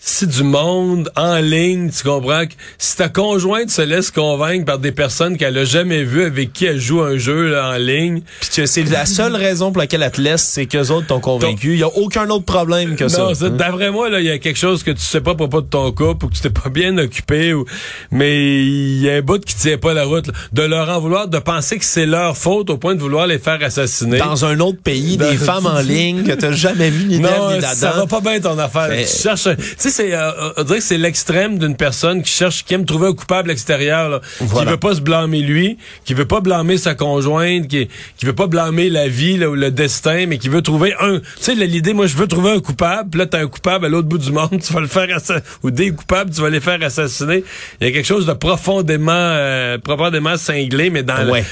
Si 0.00 0.28
du 0.28 0.44
monde 0.44 1.10
en 1.16 1.38
ligne, 1.38 1.90
tu 1.90 2.04
comprends 2.04 2.46
que 2.46 2.52
si 2.78 2.96
ta 2.96 3.08
conjointe 3.08 3.68
se 3.68 3.82
laisse 3.82 4.12
convaincre 4.12 4.64
par 4.64 4.78
des 4.78 4.92
personnes 4.92 5.36
qu'elle 5.36 5.58
a 5.58 5.64
jamais 5.64 6.04
vues 6.04 6.22
avec 6.24 6.52
qui 6.52 6.66
elle 6.66 6.78
joue 6.80 7.00
un 7.02 7.18
jeu 7.18 7.48
là, 7.50 7.70
en 7.74 7.78
ligne, 7.78 8.22
Puis 8.40 8.48
que 8.54 8.66
c'est 8.66 8.84
la 8.84 9.06
seule 9.06 9.34
raison 9.34 9.72
pour 9.72 9.80
laquelle 9.80 10.04
elle 10.04 10.12
te 10.12 10.20
laisse, 10.20 10.44
c'est 10.44 10.66
qu'eux 10.66 10.90
autres 10.92 11.08
t'ont 11.08 11.18
convaincu. 11.18 11.72
Il 11.72 11.80
y 11.80 11.82
a 11.82 11.88
aucun 11.88 12.30
autre 12.30 12.44
problème 12.44 12.94
que 12.94 13.08
ça. 13.08 13.32
Non, 13.40 13.48
d'après 13.56 13.90
moi, 13.90 14.08
là, 14.08 14.20
il 14.20 14.26
y 14.26 14.30
a 14.30 14.38
quelque 14.38 14.56
chose 14.56 14.84
que 14.84 14.92
tu 14.92 15.00
sais 15.00 15.20
pas 15.20 15.32
à 15.32 15.34
propos 15.34 15.62
de 15.62 15.66
ton 15.66 15.90
couple 15.90 16.26
ou 16.26 16.28
que 16.28 16.34
tu 16.34 16.42
t'es 16.42 16.50
pas 16.50 16.68
bien 16.70 16.96
occupé 16.96 17.52
ou, 17.52 17.64
mais 18.12 18.64
il 18.64 19.00
y 19.02 19.10
a 19.10 19.14
un 19.14 19.20
bout 19.22 19.44
qui 19.44 19.56
tient 19.56 19.78
pas 19.78 19.94
la 19.94 20.04
route, 20.04 20.28
là. 20.28 20.32
de 20.52 20.62
leur 20.62 20.88
en 20.90 21.00
vouloir, 21.00 21.26
de 21.26 21.38
penser 21.40 21.76
que 21.76 21.84
c'est 21.84 22.06
leur 22.06 22.36
faute 22.36 22.70
au 22.70 22.76
point 22.78 22.94
de 22.94 23.00
vouloir 23.00 23.26
les 23.26 23.40
faire 23.40 23.58
assassiner. 23.62 24.18
Dans 24.18 24.44
un 24.44 24.60
autre 24.60 24.80
pays, 24.80 25.16
Dans- 25.16 25.28
des 25.28 25.36
femmes 25.36 25.66
en 25.66 25.80
ligne 25.80 26.22
que 26.22 26.32
t'as 26.32 26.52
jamais 26.52 26.88
vu 26.88 27.04
ni 27.06 27.18
d'elles 27.18 27.30
non, 27.36 27.56
ni 27.56 27.60
ça 27.62 27.90
va 27.90 28.06
pas 28.06 28.20
bien 28.20 28.38
ton 28.40 28.56
affaire. 28.60 28.86
Mais- 28.90 29.04
Tu 29.04 29.22
cherches, 29.22 29.48
sais, 29.90 30.08
c'est, 30.08 30.14
euh, 30.14 30.30
on 30.56 30.62
dirait 30.64 30.78
que 30.78 30.84
c'est 30.84 30.98
l'extrême 30.98 31.58
d'une 31.58 31.76
personne 31.76 32.22
qui 32.22 32.30
cherche, 32.32 32.64
qui 32.64 32.74
aime 32.74 32.84
trouver 32.84 33.08
un 33.08 33.12
coupable 33.12 33.50
extérieur, 33.50 34.08
là, 34.08 34.20
Voilà. 34.40 34.64
qui 34.66 34.70
veut 34.72 34.78
pas 34.80 34.94
se 34.94 35.00
blâmer 35.00 35.40
lui, 35.40 35.78
qui 36.04 36.14
veut 36.14 36.26
pas 36.26 36.40
blâmer 36.40 36.78
sa 36.78 36.94
conjointe, 36.94 37.68
qui, 37.68 37.88
qui 38.16 38.26
veut 38.26 38.34
pas 38.34 38.46
blâmer 38.46 38.90
la 38.90 39.08
vie 39.08 39.36
là, 39.36 39.48
ou 39.50 39.54
le 39.54 39.70
destin, 39.70 40.26
mais 40.26 40.38
qui 40.38 40.48
veut 40.48 40.62
trouver 40.62 40.94
un. 41.00 41.18
Tu 41.18 41.24
sais, 41.40 41.54
l'idée, 41.54 41.92
moi, 41.92 42.06
je 42.06 42.16
veux 42.16 42.26
trouver 42.26 42.50
un 42.52 42.60
coupable. 42.60 43.10
Puis 43.10 43.18
là, 43.20 43.26
t'as 43.26 43.40
un 43.40 43.46
coupable 43.46 43.86
à 43.86 43.88
l'autre 43.88 44.08
bout 44.08 44.18
du 44.18 44.32
monde, 44.32 44.60
tu 44.66 44.72
vas 44.72 44.80
le 44.80 44.86
faire 44.86 45.08
assa- 45.16 45.40
ou 45.62 45.70
des 45.70 45.90
coupables, 45.92 46.30
tu 46.34 46.40
vas 46.40 46.50
les 46.50 46.60
faire 46.60 46.82
assassiner. 46.82 47.44
Il 47.80 47.86
y 47.86 47.90
a 47.90 47.92
quelque 47.92 48.06
chose 48.06 48.26
de 48.26 48.32
profondément, 48.32 49.12
euh, 49.12 49.78
profondément 49.78 50.36
cinglé, 50.36 50.90
mais 50.90 51.02
dans 51.02 51.28
Ouais. 51.28 51.44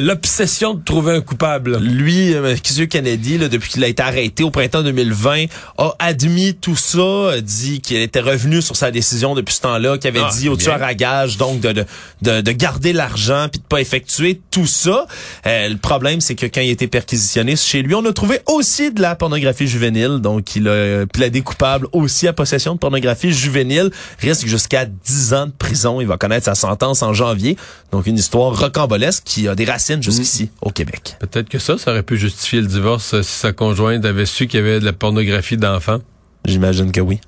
l'obsession 0.00 0.74
de 0.74 0.82
trouver 0.84 1.12
un 1.14 1.20
coupable. 1.20 1.78
Lui, 1.78 2.34
euh. 2.34 2.56
Kennedy, 2.90 3.38
là, 3.38 3.48
depuis 3.48 3.70
qu'il 3.70 3.84
a 3.84 3.88
été 3.88 4.02
arrêté 4.02 4.42
au 4.44 4.50
printemps 4.50 4.82
2020, 4.82 5.44
a 5.78 5.94
admis 5.98 6.54
tout 6.54 6.76
ça, 6.76 7.32
a 7.34 7.40
dit 7.40 7.80
qu'il 7.82 7.98
était 7.98 8.20
revenu 8.20 8.62
sur 8.62 8.76
sa 8.76 8.90
décision 8.90 9.34
depuis 9.34 9.54
ce 9.54 9.60
temps-là, 9.62 9.98
qu'il 9.98 10.08
avait 10.08 10.20
Ah, 10.24 10.30
dit 10.36 10.48
au 10.48 10.56
tueur 10.56 10.82
à 10.82 10.94
gage, 10.94 11.36
donc 11.36 11.60
de, 11.60 11.72
de, 11.72 11.84
de, 12.22 12.40
de 12.40 12.52
garder 12.52 12.92
l'argent 12.92 13.48
puis 13.50 13.60
de 13.60 13.64
pas 13.66 13.80
effectuer 13.80 14.40
tout 14.50 14.66
ça. 14.66 15.06
Euh, 15.46 15.68
le 15.68 15.76
problème, 15.76 16.20
c'est 16.20 16.34
que 16.34 16.46
quand 16.46 16.60
il 16.60 16.68
a 16.68 16.72
été 16.72 16.86
perquisitionné 16.88 17.56
chez 17.56 17.82
lui, 17.82 17.94
on 17.94 18.04
a 18.04 18.12
trouvé 18.12 18.40
aussi 18.46 18.92
de 18.92 19.02
la 19.02 19.14
pornographie 19.16 19.66
juvénile, 19.66 20.18
donc 20.20 20.56
il 20.56 20.68
a 20.68 21.06
plaidé 21.06 21.42
coupable 21.42 21.86
aussi 21.92 22.28
à 22.28 22.32
possession 22.32 22.74
de 22.74 22.78
pornographie 22.78 23.32
juvénile, 23.32 23.90
risque 24.20 24.46
jusqu'à 24.46 24.84
10 24.86 25.34
ans 25.34 25.46
de 25.46 25.52
prison. 25.52 26.00
Il 26.00 26.06
va 26.06 26.16
connaître 26.16 26.44
sa 26.46 26.54
sentence 26.54 27.02
en 27.02 27.12
janvier. 27.12 27.56
Donc 27.90 28.06
une 28.06 28.16
histoire 28.18 28.58
rocambolesque 28.58 29.22
qui 29.24 29.48
a 29.48 29.54
des 29.54 29.64
racines 29.64 30.02
jusqu'ici 30.02 30.50
au 30.62 30.70
Québec. 30.70 31.16
Peut-être 31.20 31.48
que 31.48 31.58
ça, 31.58 31.76
ça 31.78 31.90
aurait 31.90 32.02
pu 32.02 32.16
justifier 32.16 32.60
le 32.60 32.66
divorce 32.66 33.20
si 33.22 33.30
sa 33.32 33.52
conjointe 33.52 34.04
avait 34.04 34.26
su 34.26 34.46
qu'il 34.46 34.60
y 34.60 34.62
avait 34.62 34.80
de 34.80 34.84
la 34.84 34.92
pornographie 34.92 35.56
d'enfants. 35.56 35.98
J'imagine 36.44 36.90
que 36.92 37.00
oui. 37.00 37.20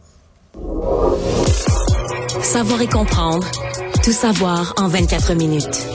Savoir 2.45 2.83
et 2.83 2.87
comprendre. 2.87 3.51
Tout 4.05 4.13
savoir 4.13 4.75
en 4.77 4.87
24 4.87 5.33
minutes. 5.33 5.87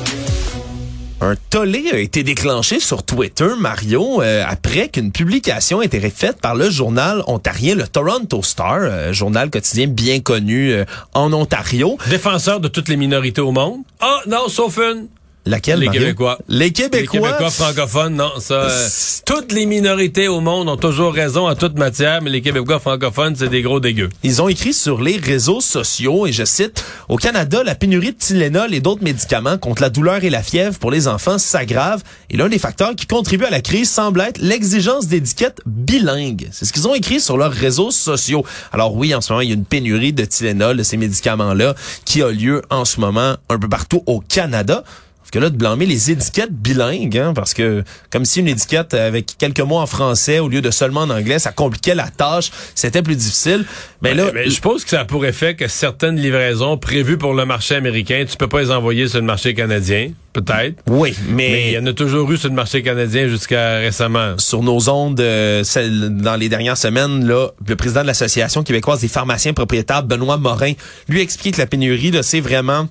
Un 1.21 1.35
tollé 1.51 1.91
a 1.93 1.99
été 1.99 2.23
déclenché 2.23 2.79
sur 2.79 3.03
Twitter, 3.03 3.49
Mario, 3.59 4.23
euh, 4.23 4.43
après 4.47 4.89
qu'une 4.89 5.11
publication 5.11 5.81
ait 5.83 5.85
été 5.85 6.09
faite 6.09 6.41
par 6.41 6.55
le 6.55 6.71
journal 6.71 7.23
ontarien, 7.27 7.75
le 7.75 7.87
Toronto 7.87 8.41
Star, 8.41 8.79
euh, 8.81 9.13
journal 9.13 9.51
quotidien 9.51 9.87
bien 9.87 10.21
connu 10.21 10.71
euh, 10.71 10.85
en 11.13 11.31
Ontario. 11.33 11.97
Défenseur 12.09 12.59
de 12.59 12.67
toutes 12.67 12.89
les 12.89 12.97
minorités 12.97 13.41
au 13.41 13.51
monde. 13.51 13.81
Ah, 13.99 14.21
non, 14.27 14.49
sauf 14.49 14.77
une. 14.77 15.07
Laquelle, 15.49 15.79
Les 15.79 15.85
Mario? 15.87 16.01
Québécois. 16.01 16.37
Les 16.47 16.59
Les 16.59 16.71
Québécois. 16.71 17.19
Québécois 17.29 17.49
francophones, 17.49 18.15
non, 18.15 18.31
ça. 18.39 18.53
euh, 18.53 18.87
toutes 19.25 19.51
les 19.51 19.65
minorités 19.65 20.27
au 20.27 20.41
monde 20.41 20.69
ont 20.69 20.77
toujours 20.77 21.13
raison 21.13 21.47
en 21.49 21.55
toute 21.55 21.77
matière, 21.77 22.21
mais 22.21 22.29
les 22.29 22.41
Québécois 22.41 22.79
francophones, 22.79 23.35
c'est 23.35 23.49
des 23.49 23.61
gros 23.63 23.79
dégueux. 23.79 24.09
Ils 24.23 24.41
ont 24.41 24.47
écrit 24.47 24.73
sur 24.73 25.01
les 25.01 25.17
réseaux 25.17 25.59
sociaux, 25.61 26.27
et 26.27 26.31
je 26.31 26.45
cite, 26.45 26.83
Au 27.09 27.15
Canada, 27.17 27.63
la 27.63 27.73
pénurie 27.75 28.11
de 28.11 28.17
Tylenol 28.17 28.73
et 28.73 28.79
d'autres 28.79 29.03
médicaments 29.03 29.57
contre 29.57 29.81
la 29.81 29.89
douleur 29.89 30.23
et 30.23 30.29
la 30.29 30.43
fièvre 30.43 30.77
pour 30.77 30.91
les 30.91 31.07
enfants 31.07 31.37
s'aggrave, 31.39 32.03
et 32.29 32.37
l'un 32.37 32.47
des 32.47 32.59
facteurs 32.59 32.95
qui 32.95 33.07
contribue 33.07 33.45
à 33.45 33.49
la 33.49 33.61
crise 33.61 33.89
semble 33.89 34.21
être 34.21 34.37
l'exigence 34.37 35.07
d'étiquettes 35.07 35.61
bilingues. 35.65 36.47
C'est 36.51 36.65
ce 36.65 36.73
qu'ils 36.73 36.87
ont 36.87 36.93
écrit 36.93 37.19
sur 37.19 37.37
leurs 37.37 37.51
réseaux 37.51 37.91
sociaux. 37.91 38.45
Alors 38.71 38.95
oui, 38.95 39.15
en 39.15 39.21
ce 39.21 39.33
moment, 39.33 39.41
il 39.41 39.49
y 39.49 39.51
a 39.51 39.55
une 39.55 39.65
pénurie 39.65 40.13
de 40.13 40.25
Tylenol, 40.25 40.77
de 40.77 40.83
ces 40.83 40.97
médicaments-là, 40.97 41.73
qui 42.05 42.21
a 42.21 42.29
lieu 42.29 42.61
en 42.69 42.85
ce 42.85 42.99
moment 42.99 43.35
un 43.49 43.57
peu 43.57 43.67
partout 43.67 44.03
au 44.05 44.19
Canada. 44.19 44.83
Parce 45.29 45.41
que 45.41 45.43
là, 45.43 45.51
de 45.51 45.57
blâmer 45.57 45.85
les 45.85 46.09
étiquettes 46.09 46.51
bilingues, 46.51 47.15
hein, 47.15 47.33
parce 47.35 47.53
que 47.53 47.83
comme 48.09 48.25
si 48.25 48.39
une 48.39 48.47
étiquette 48.47 48.95
avec 48.95 49.37
quelques 49.37 49.59
mots 49.59 49.77
en 49.77 49.85
français 49.85 50.39
au 50.39 50.49
lieu 50.49 50.59
de 50.59 50.71
seulement 50.71 51.01
en 51.01 51.11
anglais, 51.11 51.37
ça 51.37 51.51
compliquait 51.51 51.93
la 51.93 52.07
tâche, 52.07 52.49
c'était 52.73 53.03
plus 53.03 53.15
difficile. 53.15 53.63
Mais 54.01 54.15
là, 54.15 54.31
mais 54.33 54.45
je 54.45 54.49
suppose 54.49 54.83
que 54.85 54.89
ça 54.89 55.01
a 55.01 55.05
pour 55.05 55.23
effet 55.27 55.53
que 55.53 55.67
certaines 55.67 56.15
livraisons 56.15 56.77
prévues 56.77 57.19
pour 57.19 57.35
le 57.35 57.45
marché 57.45 57.75
américain, 57.75 58.25
tu 58.27 58.37
peux 58.37 58.47
pas 58.47 58.59
les 58.59 58.71
envoyer 58.71 59.07
sur 59.07 59.19
le 59.19 59.25
marché 59.27 59.53
canadien, 59.53 60.09
peut-être. 60.33 60.81
oui, 60.87 61.13
Mais 61.27 61.67
il 61.67 61.73
y 61.73 61.77
en 61.77 61.85
a 61.85 61.93
toujours 61.93 62.31
eu 62.31 62.37
sur 62.37 62.49
le 62.49 62.55
marché 62.55 62.81
canadien 62.81 63.27
jusqu'à 63.27 63.77
récemment. 63.77 64.33
sur 64.39 64.63
nos 64.63 64.89
ondes 64.89 65.19
euh, 65.19 65.63
dans 66.09 66.37
les 66.37 66.49
dernières 66.49 66.77
semaines, 66.77 67.27
là, 67.27 67.49
le 67.67 67.75
président 67.75 68.01
de 68.01 68.07
l'Association 68.07 68.63
québécoise 68.63 69.01
des 69.01 69.07
pharmaciens 69.07 69.53
propriétaires, 69.53 70.01
Benoît 70.01 70.37
Morin, 70.37 70.73
lui 71.07 71.21
explique 71.21 71.53
que 71.53 71.61
la 71.61 71.67
pénurie, 71.67 72.09
là, 72.09 72.23
c'est 72.23 72.41
vraiment 72.41 72.87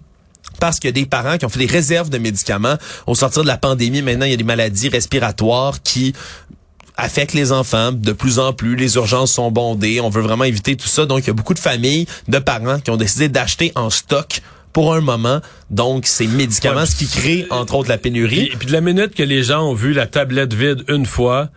parce 0.60 0.78
qu'il 0.78 0.88
y 0.88 0.90
a 0.90 0.92
des 0.92 1.06
parents 1.06 1.38
qui 1.38 1.44
ont 1.44 1.48
fait 1.48 1.60
des 1.60 1.66
réserves 1.66 2.10
de 2.10 2.18
médicaments. 2.18 2.76
Au 3.06 3.14
sortir 3.14 3.42
de 3.42 3.48
la 3.48 3.56
pandémie, 3.56 4.02
maintenant, 4.02 4.26
il 4.26 4.30
y 4.30 4.34
a 4.34 4.38
des 4.38 4.44
maladies 4.44 4.88
respiratoires 4.88 5.82
qui 5.82 6.14
affectent 6.96 7.34
les 7.34 7.52
enfants 7.52 7.92
de 7.92 8.12
plus 8.12 8.38
en 8.38 8.52
plus. 8.52 8.76
Les 8.76 8.96
urgences 8.96 9.32
sont 9.32 9.50
bondées. 9.50 10.00
On 10.00 10.10
veut 10.10 10.20
vraiment 10.22 10.44
éviter 10.44 10.76
tout 10.76 10.88
ça. 10.88 11.06
Donc, 11.06 11.20
il 11.20 11.26
y 11.28 11.30
a 11.30 11.34
beaucoup 11.34 11.54
de 11.54 11.58
familles, 11.58 12.06
de 12.26 12.38
parents 12.38 12.80
qui 12.80 12.90
ont 12.90 12.96
décidé 12.96 13.28
d'acheter 13.28 13.72
en 13.76 13.88
stock 13.88 14.42
pour 14.72 14.94
un 14.94 15.00
moment. 15.00 15.40
Donc, 15.70 16.06
ces 16.06 16.26
médicaments, 16.26 16.80
Ouais, 16.80 16.86
ce 16.86 16.96
qui 16.96 17.06
crée, 17.06 17.46
entre 17.50 17.74
autres, 17.76 17.88
la 17.88 17.98
pénurie. 17.98 18.48
Puis, 18.48 18.56
puis 18.58 18.66
de 18.66 18.72
la 18.72 18.80
minute 18.80 19.14
que 19.14 19.22
les 19.22 19.42
gens 19.42 19.62
ont 19.62 19.74
vu 19.74 19.92
la 19.92 20.06
tablette 20.06 20.54
vide 20.54 20.84
une 20.88 21.06
fois, 21.06 21.48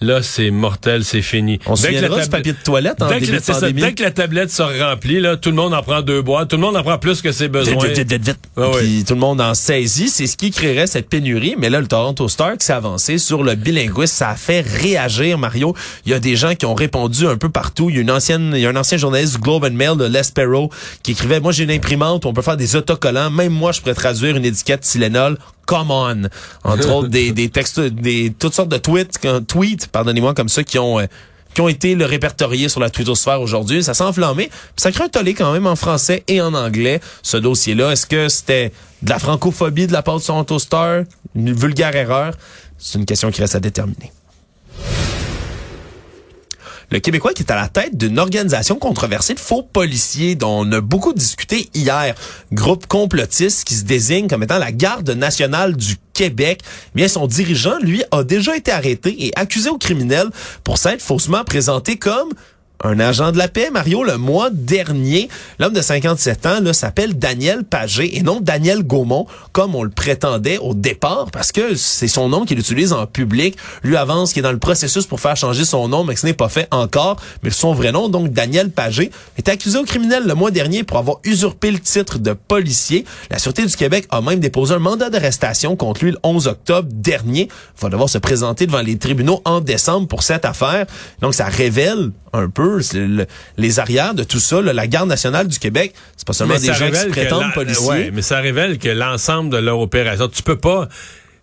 là, 0.00 0.22
c'est 0.22 0.50
mortel, 0.50 1.04
c'est 1.04 1.22
fini. 1.22 1.58
On 1.66 1.76
se 1.76 1.88
la 1.88 2.08
du 2.08 2.30
papier 2.30 2.52
de 2.52 2.58
toilette 2.62 3.02
en 3.02 3.08
Dès 3.08 3.20
que, 3.20 3.26
début 3.26 3.38
de 3.38 3.42
ça, 3.42 3.72
dès 3.72 3.94
que 3.94 4.02
la 4.02 4.10
tablette 4.10 4.50
se 4.50 4.62
remplit, 4.62 5.20
là, 5.20 5.36
tout 5.36 5.50
le 5.50 5.56
monde 5.56 5.74
en 5.74 5.82
prend 5.82 6.02
deux 6.02 6.22
boîtes, 6.22 6.48
tout 6.48 6.56
le 6.56 6.62
monde 6.62 6.76
en 6.76 6.82
prend 6.82 6.98
plus 6.98 7.22
que 7.22 7.32
ses 7.32 7.48
besoins. 7.48 7.84
Vite, 7.84 7.98
vite, 7.98 8.12
vite, 8.12 8.24
vite. 8.24 8.38
Ah. 8.56 8.70
Puis 8.78 9.04
tout 9.06 9.14
le 9.14 9.20
monde 9.20 9.40
en 9.40 9.54
saisit. 9.54 10.08
C'est 10.08 10.26
ce 10.26 10.36
qui 10.36 10.50
créerait 10.50 10.86
cette 10.86 11.08
pénurie. 11.08 11.54
Mais 11.58 11.70
là, 11.70 11.80
le 11.80 11.86
Toronto 11.86 12.28
Star 12.28 12.56
qui 12.56 12.66
s'est 12.66 12.72
avancé 12.72 13.18
sur 13.18 13.42
le 13.42 13.54
bilinguisme, 13.54 14.06
ça 14.06 14.30
a 14.30 14.36
fait 14.36 14.60
réagir, 14.60 15.38
Mario. 15.38 15.74
Il 16.06 16.12
y 16.12 16.14
a 16.14 16.20
des 16.20 16.36
gens 16.36 16.54
qui 16.54 16.66
ont 16.66 16.74
répondu 16.74 17.26
un 17.26 17.36
peu 17.36 17.48
partout. 17.48 17.90
Il 17.90 17.96
y 17.96 17.98
a 17.98 18.02
une 18.02 18.10
ancienne, 18.10 18.52
il 18.54 18.60
y 18.60 18.66
a 18.66 18.70
un 18.70 18.76
ancien 18.76 18.98
journaliste 18.98 19.34
du 19.34 19.40
Globe 19.40 19.64
and 19.64 19.72
Mail 19.72 19.96
de 19.96 20.04
Les 20.04 20.22
qui 21.02 21.12
écrivait, 21.12 21.40
moi 21.40 21.52
j'ai 21.52 21.64
une 21.64 21.70
imprimante, 21.70 22.26
on 22.26 22.32
peut 22.32 22.42
faire 22.42 22.56
des 22.56 22.76
autocollants. 22.76 23.30
Même 23.30 23.52
moi, 23.52 23.72
je 23.72 23.80
pourrais 23.80 23.94
traduire 23.94 24.36
une 24.36 24.44
étiquette 24.44 24.80
Tylenol. 24.80 25.38
Come 25.68 25.90
on. 25.90 26.22
Entre 26.64 26.90
autres, 26.90 27.08
des, 27.08 27.32
des 27.32 27.50
textes, 27.50 27.78
des, 27.78 28.32
toutes 28.36 28.54
sortes 28.54 28.70
de 28.70 28.78
tweets, 28.78 29.20
tweets, 29.46 29.88
pardonnez-moi, 29.88 30.32
comme 30.32 30.48
ça, 30.48 30.64
qui 30.64 30.78
ont, 30.78 30.98
euh, 30.98 31.04
qui 31.52 31.60
ont 31.60 31.68
été 31.68 31.94
le 31.94 32.06
répertorié 32.06 32.70
sur 32.70 32.80
la 32.80 32.88
Twitter-sphère 32.88 33.42
aujourd'hui. 33.42 33.84
Ça 33.84 33.92
s'est 33.92 34.02
enflammé. 34.02 34.48
Ça 34.76 34.90
crée 34.92 35.04
un 35.04 35.08
tollé 35.08 35.34
quand 35.34 35.52
même 35.52 35.66
en 35.66 35.76
français 35.76 36.24
et 36.26 36.40
en 36.40 36.54
anglais, 36.54 37.00
ce 37.22 37.36
dossier-là. 37.36 37.92
Est-ce 37.92 38.06
que 38.06 38.30
c'était 38.30 38.72
de 39.02 39.10
la 39.10 39.18
francophobie 39.18 39.86
de 39.86 39.92
la 39.92 40.00
part 40.00 40.18
de 40.18 40.24
Toronto 40.24 40.58
Star? 40.58 41.02
Une 41.36 41.52
vulgaire 41.52 41.94
erreur? 41.94 42.32
C'est 42.78 42.98
une 42.98 43.04
question 43.04 43.30
qui 43.30 43.42
reste 43.42 43.54
à 43.54 43.60
déterminer. 43.60 44.10
Le 46.90 47.00
Québécois 47.00 47.32
qui 47.32 47.42
est 47.42 47.50
à 47.50 47.56
la 47.56 47.68
tête 47.68 47.96
d'une 47.96 48.18
organisation 48.18 48.76
controversée 48.76 49.34
de 49.34 49.40
faux 49.40 49.62
policiers 49.62 50.34
dont 50.34 50.66
on 50.66 50.72
a 50.72 50.80
beaucoup 50.80 51.12
discuté 51.12 51.68
hier. 51.74 52.14
Groupe 52.52 52.86
complotiste 52.86 53.64
qui 53.64 53.74
se 53.74 53.84
désigne 53.84 54.28
comme 54.28 54.42
étant 54.42 54.58
la 54.58 54.72
garde 54.72 55.10
nationale 55.10 55.76
du 55.76 55.96
Québec. 56.14 56.60
Eh 56.64 56.96
bien, 56.96 57.08
son 57.08 57.26
dirigeant, 57.26 57.78
lui, 57.80 58.02
a 58.10 58.24
déjà 58.24 58.56
été 58.56 58.72
arrêté 58.72 59.26
et 59.26 59.32
accusé 59.36 59.68
au 59.68 59.78
criminel 59.78 60.28
pour 60.64 60.78
s'être 60.78 61.02
faussement 61.02 61.44
présenté 61.44 61.96
comme 61.96 62.30
un 62.84 63.00
agent 63.00 63.32
de 63.32 63.38
la 63.38 63.48
paix, 63.48 63.70
Mario, 63.72 64.04
le 64.04 64.18
mois 64.18 64.50
dernier. 64.50 65.28
L'homme 65.58 65.72
de 65.72 65.82
57 65.82 66.46
ans 66.46 66.72
s'appelle 66.72 67.18
Daniel 67.18 67.64
Pagé 67.64 68.16
et 68.16 68.22
non 68.22 68.40
Daniel 68.40 68.84
Gaumont, 68.84 69.26
comme 69.52 69.74
on 69.74 69.82
le 69.82 69.90
prétendait 69.90 70.58
au 70.58 70.74
départ, 70.74 71.28
parce 71.32 71.50
que 71.50 71.74
c'est 71.74 72.06
son 72.06 72.28
nom 72.28 72.44
qu'il 72.44 72.58
utilise 72.58 72.92
en 72.92 73.06
public. 73.06 73.56
Lui 73.82 73.96
avance 73.96 74.32
qu'il 74.32 74.40
est 74.40 74.42
dans 74.42 74.52
le 74.52 74.58
processus 74.58 75.06
pour 75.06 75.18
faire 75.18 75.36
changer 75.36 75.64
son 75.64 75.88
nom, 75.88 76.04
mais 76.04 76.14
que 76.14 76.20
ce 76.20 76.26
n'est 76.26 76.34
pas 76.34 76.48
fait 76.48 76.68
encore. 76.70 77.20
Mais 77.42 77.50
son 77.50 77.74
vrai 77.74 77.90
nom, 77.90 78.08
donc 78.08 78.32
Daniel 78.32 78.70
Pagé, 78.70 79.10
est 79.36 79.48
accusé 79.48 79.76
au 79.76 79.84
criminel 79.84 80.24
le 80.26 80.34
mois 80.34 80.52
dernier 80.52 80.84
pour 80.84 80.98
avoir 80.98 81.18
usurpé 81.24 81.72
le 81.72 81.80
titre 81.80 82.18
de 82.18 82.32
policier. 82.32 83.04
La 83.30 83.40
Sûreté 83.40 83.66
du 83.66 83.74
Québec 83.74 84.06
a 84.10 84.20
même 84.20 84.38
déposé 84.38 84.74
un 84.74 84.78
mandat 84.78 85.10
d'arrestation 85.10 85.74
contre 85.74 86.04
lui 86.04 86.12
le 86.12 86.18
11 86.22 86.46
octobre 86.46 86.88
dernier. 86.92 87.48
Il 87.76 87.82
va 87.82 87.88
devoir 87.88 88.08
se 88.08 88.18
présenter 88.18 88.66
devant 88.66 88.82
les 88.82 88.98
tribunaux 88.98 89.42
en 89.44 89.60
décembre 89.60 90.06
pour 90.06 90.22
cette 90.22 90.44
affaire. 90.44 90.86
Donc, 91.20 91.34
ça 91.34 91.46
révèle 91.46 92.12
un 92.32 92.48
peu 92.48 92.80
les 93.56 93.78
arrières 93.80 94.14
de 94.14 94.24
tout 94.24 94.40
ça. 94.40 94.60
la 94.60 94.86
garde 94.86 95.08
nationale 95.08 95.48
du 95.48 95.58
Québec, 95.58 95.94
c'est 96.16 96.26
pas 96.26 96.32
seulement 96.32 96.56
des 96.56 96.72
gens 96.72 96.90
qui 96.90 96.96
se 96.96 97.08
prétendent 97.08 97.52
policiers. 97.54 98.10
mais 98.12 98.22
ça 98.22 98.38
révèle 98.38 98.78
que 98.78 98.88
l'ensemble 98.88 99.50
de 99.50 99.58
leur 99.58 99.78
opération, 99.78 100.28
tu 100.28 100.42
peux 100.42 100.58
pas 100.58 100.88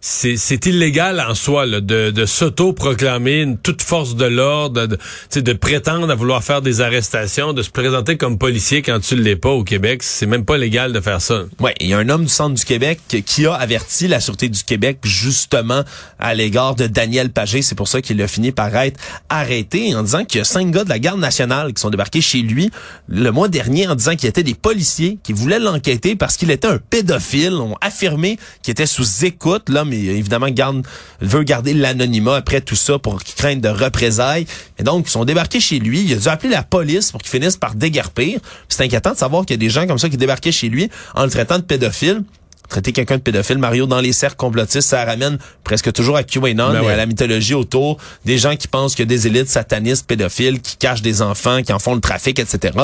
c'est 0.08 0.68
illégal 0.68 1.20
en 1.20 1.34
soi 1.34 1.66
de, 1.66 1.80
de 2.12 2.26
s'auto-proclamer 2.28 3.42
une 3.42 3.58
toute 3.58 3.82
force 3.82 4.16
de 4.16 4.26
l'ordre, 4.26 4.86
de, 4.86 5.42
de 5.42 5.54
prétendre 5.54 6.12
à 6.12 6.14
vouloir 6.14 6.44
faire 6.44 6.62
des 6.62 6.82
arrestations, 6.82 7.54
de 7.54 7.64
se 7.64 7.72
présenter 7.72 8.16
comme 8.16 8.38
policier 8.38 8.84
quand 8.84 9.00
tu 9.00 9.16
ne 9.16 9.22
l'es 9.22 9.36
pas 9.36 9.50
au 9.50 9.64
Québec. 9.64 10.04
C'est 10.04 10.28
même 10.28 10.46
pas 10.46 10.58
légal 10.58 10.94
de 10.94 11.02
faire 11.02 11.22
ça. 11.22 11.46
Ouais, 11.60 11.74
il 11.80 11.88
y 11.88 11.96
a 11.96 11.98
un 11.98 12.08
homme 12.10 12.26
du 12.26 12.30
centre 12.30 12.54
du 12.54 12.64
Québec 12.64 13.00
qui 13.26 13.48
a 13.48 13.56
averti 13.56 14.08
la 14.08 14.20
Sûreté 14.20 14.48
du 14.48 14.64
Québec 14.64 15.00
justement 15.04 15.84
à 16.20 16.36
l'égard 16.36 16.76
de 16.76 16.86
Daniel 16.86 17.32
Pagé. 17.32 17.64
C'est 17.64 17.74
pour 17.74 17.88
ça 17.88 18.00
qu'il 18.00 18.22
a 18.22 18.28
fini 18.28 18.52
par 18.52 18.76
être 18.76 19.00
arrêté 19.30 19.96
en 19.96 20.04
disant 20.04 20.24
qu'il 20.24 20.38
y 20.38 20.42
a 20.42 20.46
cinq 20.46 20.70
gars 20.70 20.84
de 20.84 20.90
la 20.90 21.00
garde 21.00 21.20
nationale 21.20 21.74
qui 21.74 21.82
sont 21.82 21.90
débarqués 21.90 22.22
chez 22.22 22.44
lui 22.44 22.70
le 23.08 23.32
mois 23.32 23.48
dernier 23.48 23.88
en 23.88 23.96
disant 23.96 24.16
qu'il 24.16 24.30
étaient 24.30 24.44
des 24.44 24.54
policiers 24.54 25.18
qui 25.24 25.34
voulaient 25.34 25.58
l'enquêter 25.58 26.16
parce 26.16 26.38
qu'il 26.38 26.52
était 26.52 26.68
un 26.68 26.78
pédophile. 26.78 27.56
ont 27.56 27.76
affirmé 27.82 28.38
qu'il 28.62 28.74
était 28.74 28.86
sous 28.86 29.26
écoute. 29.26 29.64
L'homme 29.68 29.95
évidemment 29.96 30.50
garde, 30.50 30.86
veut 31.22 31.44
garder 31.44 31.74
l'anonymat 31.74 32.36
après 32.36 32.62
tout 32.62 32.76
ça 32.76 33.00
pour 33.00 33.24
qu'il 33.24 33.36
craigne 33.36 33.62
de 33.62 33.70
représailles. 33.70 34.46
Et 34.80 34.84
donc, 34.84 35.08
ils 35.08 35.12
sont 35.12 35.26
débarqués 35.26 35.60
chez 35.60 35.80
lui. 35.80 36.04
Il 36.04 36.14
a 36.14 36.18
dû 36.18 36.28
appeler 36.28 36.50
la 36.50 36.64
police 36.64 37.12
pour 37.12 37.22
qu'ils 37.22 37.32
finissent 37.32 37.58
par 37.58 37.76
déguerpir. 37.76 38.40
C'est 38.70 38.84
inquiétant 38.84 39.12
de 39.12 39.18
savoir 39.18 39.46
qu'il 39.46 39.56
y 39.56 39.60
a 39.60 39.66
des 39.66 39.70
gens 39.70 39.88
comme 39.88 40.00
ça 40.00 40.10
qui 40.10 40.18
débarquaient 40.18 40.52
chez 40.52 40.70
lui 40.70 40.90
en 41.14 41.24
le 41.24 41.30
traitant 41.30 41.58
de 41.58 41.64
pédophile 41.64 42.24
traiter 42.68 42.92
quelqu'un 42.92 43.18
de 43.18 43.22
pédophile, 43.22 43.58
Mario, 43.58 43.86
dans 43.86 44.02
les 44.02 44.14
cercles 44.14 44.36
complotistes, 44.36 44.90
ça 44.90 45.04
ramène 45.06 45.38
presque 45.64 45.92
toujours 45.92 46.18
à 46.18 46.24
QAnon 46.24 46.74
ben 46.74 46.84
et 46.84 46.90
à 46.90 46.96
la 46.96 47.06
mythologie 47.06 47.54
autour 47.54 47.98
des 48.26 48.38
gens 48.38 48.56
qui 48.56 48.68
pensent 48.68 48.96
qu'il 48.96 49.04
y 49.04 49.08
a 49.08 49.10
des 49.10 49.28
élites 49.28 49.50
satanistes 49.50 50.06
pédophiles 50.08 50.62
qui 50.62 50.78
cachent 50.78 51.02
des 51.02 51.22
enfants, 51.22 51.62
qui 51.62 51.74
en 51.74 51.80
font 51.80 51.96
le 51.96 52.02
trafic, 52.02 52.40
etc. 52.40 52.78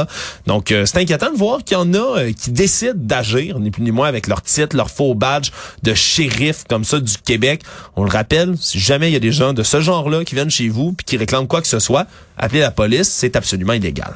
Donc, 0.48 0.72
euh, 0.72 0.86
c'est 0.86 0.98
inquiétant 0.98 1.32
de 1.32 1.38
voir 1.38 1.63
qu'il 1.63 1.78
y 1.78 1.80
en 1.80 1.94
a 1.94 2.20
euh, 2.20 2.34
qui 2.34 2.52
décident 2.52 2.94
d'agir, 2.96 3.60
ni 3.60 3.72
plus 3.72 3.84
ni 3.84 3.91
moins, 3.91 4.08
avec 4.08 4.28
leur 4.28 4.41
titre, 4.41 4.76
leur 4.76 4.89
faux 4.89 5.15
badge 5.15 5.52
de 5.84 5.94
shérif 5.94 6.63
comme 6.70 6.84
ça 6.84 7.00
du 7.00 7.17
Québec. 7.17 7.62
On 7.96 8.04
le 8.04 8.10
rappelle, 8.10 8.56
si 8.60 8.80
jamais 8.80 9.10
il 9.10 9.13
y 9.13 9.17
a 9.17 9.20
des 9.20 9.32
gens 9.32 9.54
de 9.54 9.63
ce 9.63 9.82
genre-là 9.82 10.24
qui 10.24 10.36
viennent 10.36 10.50
chez 10.50 10.70
vous 10.70 10.94
puis 10.94 11.06
qui 11.06 11.17
réclament 11.17 11.48
quoi 11.48 11.62
que 11.62 11.67
ce 11.67 11.80
soit, 11.80 12.08
appelez 12.38 12.62
la 12.62 12.72
police, 12.72 13.10
c'est 13.10 13.36
absolument 13.36 13.74
illégal. 13.74 14.13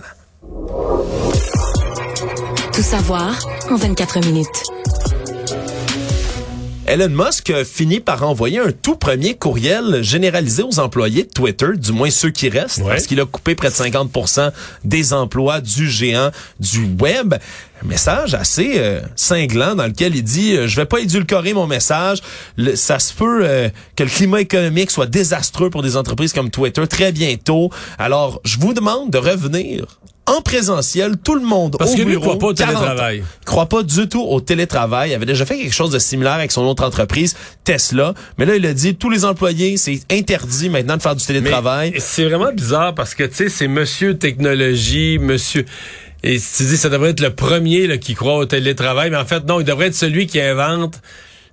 Tout 2.74 2.82
savoir 2.82 3.40
en 3.70 3.76
24 3.76 4.20
minutes. 4.26 4.64
Elon 6.88 7.10
Musk 7.10 7.50
a 7.50 7.66
fini 7.66 8.00
par 8.00 8.22
envoyer 8.22 8.60
un 8.60 8.72
tout 8.72 8.96
premier 8.96 9.34
courriel 9.34 10.04
généralisé 10.04 10.62
aux 10.62 10.80
employés 10.80 11.24
de 11.24 11.30
Twitter, 11.30 11.70
du 11.76 11.92
moins 11.92 12.12
ceux 12.12 12.30
qui 12.30 12.48
restent, 12.48 12.84
parce 12.84 13.08
qu'il 13.08 13.20
a 13.20 13.26
coupé 13.26 13.56
près 13.56 13.70
de 13.70 13.74
50% 13.74 14.52
des 14.84 15.12
emplois 15.12 15.62
du 15.62 15.90
géant 15.90 16.30
du 16.60 16.88
web. 17.02 17.34
Un 17.84 17.88
message 17.88 18.36
assez 18.36 18.74
euh, 18.78 19.02
cinglant 19.16 19.74
dans 19.74 19.88
lequel 19.88 20.16
il 20.16 20.24
dit 20.24 20.56
euh, 20.56 20.68
je 20.68 20.76
vais 20.76 20.86
pas 20.86 21.00
édulcorer 21.00 21.54
mon 21.54 21.66
message, 21.66 22.20
ça 22.76 23.00
se 23.00 23.14
peut 23.16 23.42
euh, 23.44 23.70
que 23.96 24.04
le 24.04 24.10
climat 24.10 24.42
économique 24.42 24.92
soit 24.92 25.08
désastreux 25.08 25.72
pour 25.72 25.82
des 25.82 25.98
entreprises 25.98 26.34
comme 26.34 26.52
Twitter 26.52 26.86
très 26.88 27.12
bientôt. 27.12 27.72
Alors, 27.98 28.42
je 28.46 28.60
vous 28.60 28.74
demande 28.74 29.10
de 29.10 29.18
revenir 29.18 30.00
en 30.28 30.42
présentiel, 30.42 31.18
tout 31.18 31.36
le 31.36 31.46
monde 31.46 31.76
Parce 31.78 31.94
au 31.94 31.98
que 31.98 32.04
bureau. 32.04 32.10
Lui, 32.10 32.20
croit 32.20 32.40
pas 32.40 32.48
au 32.48 32.54
télétravail. 32.54 33.24
Il 33.42 33.46
croit 33.46 33.68
pas 33.68 33.84
du 33.84 34.10
tout 34.10 34.24
au 34.24 34.42
télétravail. 34.42 35.12
Il 35.12 35.14
avait 35.14 35.26
déjà 35.26 35.46
fait 35.46 35.58
quelque 35.58 35.74
chose 35.74 35.92
de 35.92 36.00
similaire 36.00 36.34
avec 36.34 36.52
son 36.52 36.64
autre 36.64 36.84
entreprise, 36.84 37.36
Tesla. 37.64 38.14
Mais 38.38 38.46
là, 38.46 38.56
il 38.56 38.66
a 38.66 38.74
dit, 38.74 38.96
tous 38.96 39.10
les 39.10 39.26
employés, 39.26 39.78
c'est 39.78 40.02
interdit 40.12 40.70
maintenant 40.70 40.98
de 40.98 41.02
faire 41.02 41.16
du 41.16 41.26
télétravail. 41.26 41.94
C'est 42.00 42.26
vraiment 42.26 42.52
bizarre 42.52 42.96
parce 42.96 43.14
que, 43.14 43.24
tu 43.24 43.36
sais, 43.36 43.50
c'est 43.50 43.68
monsieur 43.68 44.18
technologie, 44.18 45.18
monsieur... 45.20 45.66
Et 46.24 46.40
tu 46.40 46.64
dis, 46.64 46.78
ça 46.78 46.90
devrait 46.90 47.12
être 47.12 47.20
le 47.20 47.36
premier 47.36 47.86
là, 47.86 48.00
qui 48.00 48.16
croit 48.16 48.38
au 48.38 48.46
télétravail, 48.46 49.12
mais 49.12 49.18
en 49.18 49.26
fait, 49.26 49.46
non, 49.46 49.60
il 49.60 49.64
devrait 49.64 49.88
être 49.88 49.96
celui 49.96 50.26
qui 50.26 50.42
invente 50.42 51.00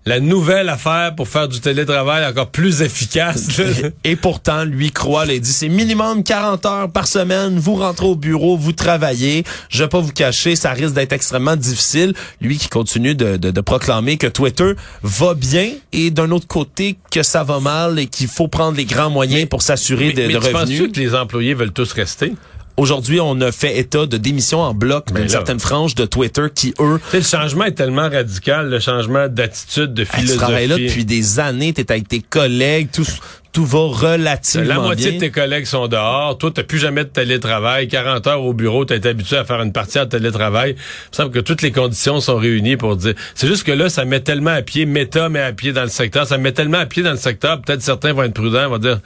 la 0.05 0.21
nouvelle 0.21 0.69
affaire 0.69 1.15
pour 1.15 1.29
faire 1.29 1.49
du 1.49 1.61
télétravail 1.61 2.27
encore 2.27 2.51
plus 2.51 2.83
efficace. 2.83 3.61
Et, 4.05 4.17
pourtant, 4.17 4.65
lui 4.65 4.91
croit, 4.91 5.27
il 5.27 5.41
dit 5.41 5.53
c'est 5.53 5.69
minimum 5.69 6.25
40 6.25 6.67
heures 6.67 6.91
par 6.91 7.07
semaine, 7.07 7.59
vous 7.59 7.77
rentrez 7.77 8.07
au 8.07 8.17
bureau, 8.17 8.57
vous 8.57 8.73
travaillez. 8.73 9.45
Je 9.69 9.85
vais 9.85 9.89
pas 9.89 10.01
vous 10.01 10.13
cacher, 10.13 10.57
ça 10.57 10.73
risque 10.73 10.95
d'être 10.95 11.13
extrêmement 11.13 11.57
difficile. 11.57 12.15
Lui 12.41 12.59
qui 12.59 12.69
continue 12.69 13.15
de, 13.15 13.37
de, 13.37 13.61
proclamer 13.61 14.17
que 14.17 14.27
Twitter 14.27 14.73
va 15.03 15.35
bien 15.35 15.71
et 15.93 16.11
d'un 16.11 16.31
autre 16.33 16.49
côté 16.49 16.97
que 17.11 17.23
ça 17.23 17.45
va 17.45 17.61
mal 17.61 17.99
et 17.99 18.07
qu'il 18.07 18.27
faut 18.27 18.49
prendre 18.49 18.77
les 18.77 18.85
grands 18.85 19.11
moyens 19.11 19.49
pour 19.49 19.63
s'assurer 19.63 20.13
de, 20.13 20.23
mais 20.23 20.35
de 20.35 20.39
tu 20.39 20.39
revenus. 20.39 20.79
Penses-tu 20.79 20.93
que 20.93 21.01
les 21.01 21.15
employés 21.15 21.55
veulent 21.55 21.73
tous 21.73 21.93
rester? 21.93 22.33
Aujourd'hui, 22.79 23.21
on 23.21 23.39
a 23.43 23.53
fait 23.53 23.79
état 23.79 24.07
de 24.07 24.17
démission 24.17 24.61
en 24.61 24.73
bloc 24.73 25.13
d'une 25.13 25.29
certaine 25.29 25.61
frange 25.61 25.95
de 25.95 26.07
Twitter 26.07 26.47
qui, 26.55 26.73
eux... 26.81 26.99
le 27.13 27.21
changement 27.21 27.65
est 27.65 27.73
tellement 27.73 28.09
radical, 28.09 28.71
le 28.71 28.81
changement 28.81 29.29
d'attitude, 29.29 29.93
de 29.93 30.05
philosophie. 30.05 30.33
Tu 30.33 30.39
travailles 30.39 30.67
là 30.69 30.79
depuis 30.79 31.05
des 31.05 31.39
années, 31.39 31.75
t'es 31.75 31.91
avec 31.93 32.09
tes 32.09 32.21
collègues, 32.21 32.89
tout, 32.91 33.05
tout 33.53 33.67
va 33.67 33.81
relativement 33.81 34.67
bien. 34.67 34.75
La 34.75 34.81
moitié 34.81 35.13
de 35.13 35.19
tes 35.19 35.31
collègues 35.31 35.67
sont 35.67 35.87
dehors. 35.87 36.39
Toi, 36.39 36.51
t'as 36.55 36.63
plus 36.63 36.79
jamais 36.79 37.05
de 37.05 37.11
télétravail. 37.11 37.89
40 37.89 38.27
heures 38.27 38.43
au 38.43 38.55
bureau, 38.55 38.87
t'as 38.87 38.97
été 38.97 39.11
habitué 39.11 39.37
à 39.37 39.45
faire 39.45 39.61
une 39.61 39.73
partie 39.73 39.99
de 39.99 40.05
télétravail. 40.05 40.71
Il 40.71 40.75
me 41.13 41.17
semble 41.17 41.31
que 41.31 41.41
toutes 41.41 41.61
les 41.61 41.73
conditions 41.73 42.21
sont 42.21 42.37
réunies 42.37 42.79
pour 42.79 42.97
dire... 42.97 43.15
C'est 43.35 43.47
juste 43.47 43.65
que 43.65 43.73
là, 43.73 43.91
ça 43.91 44.07
met 44.07 44.21
tellement 44.21 44.51
à 44.51 44.63
pied, 44.63 44.87
Meta 44.87 45.29
met 45.29 45.43
à 45.43 45.53
pied 45.53 45.75
dans 45.75 45.83
le 45.83 45.89
secteur, 45.89 46.27
ça 46.27 46.39
met 46.39 46.53
tellement 46.53 46.79
à 46.79 46.87
pied 46.87 47.03
dans 47.03 47.11
le 47.11 47.17
secteur, 47.19 47.61
peut-être 47.61 47.83
certains 47.83 48.15
vont 48.15 48.23
être 48.23 48.33
prudents, 48.33 48.71
vont 48.71 48.79
dire 48.79 48.99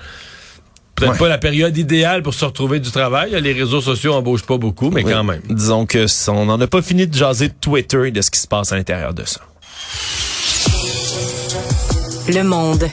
peut-être 0.97 1.19
pas 1.19 1.29
la 1.29 1.39
période 1.39 1.77
idéale 1.77 2.23
pour 2.23 2.35
se 2.35 2.45
retrouver 2.45 2.81
du 2.81 2.91
travail. 2.91 3.39
Les 3.41 3.53
réseaux 3.53 3.81
sociaux 3.81 4.15
embauchent 4.15 4.47
pas 4.47 4.59
beaucoup, 4.59 4.91
mais 4.91 5.05
quand 5.05 5.25
même. 5.25 5.43
Disons 5.49 5.87
que 5.87 6.07
on 6.31 6.47
n'en 6.47 6.61
a 6.61 6.67
pas 6.67 6.83
fini 6.83 7.07
de 7.07 7.15
jaser 7.15 7.49
de 7.49 7.55
Twitter 7.61 8.09
et 8.09 8.11
de 8.11 8.23
ce 8.23 8.31
qui 8.31 8.41
se 8.41 8.49
passe 8.49 8.73
à 8.73 8.77
l'intérieur 8.77 9.15
de 9.15 9.25
ça. 9.25 9.41
Le 12.29 12.43
monde. 12.43 12.89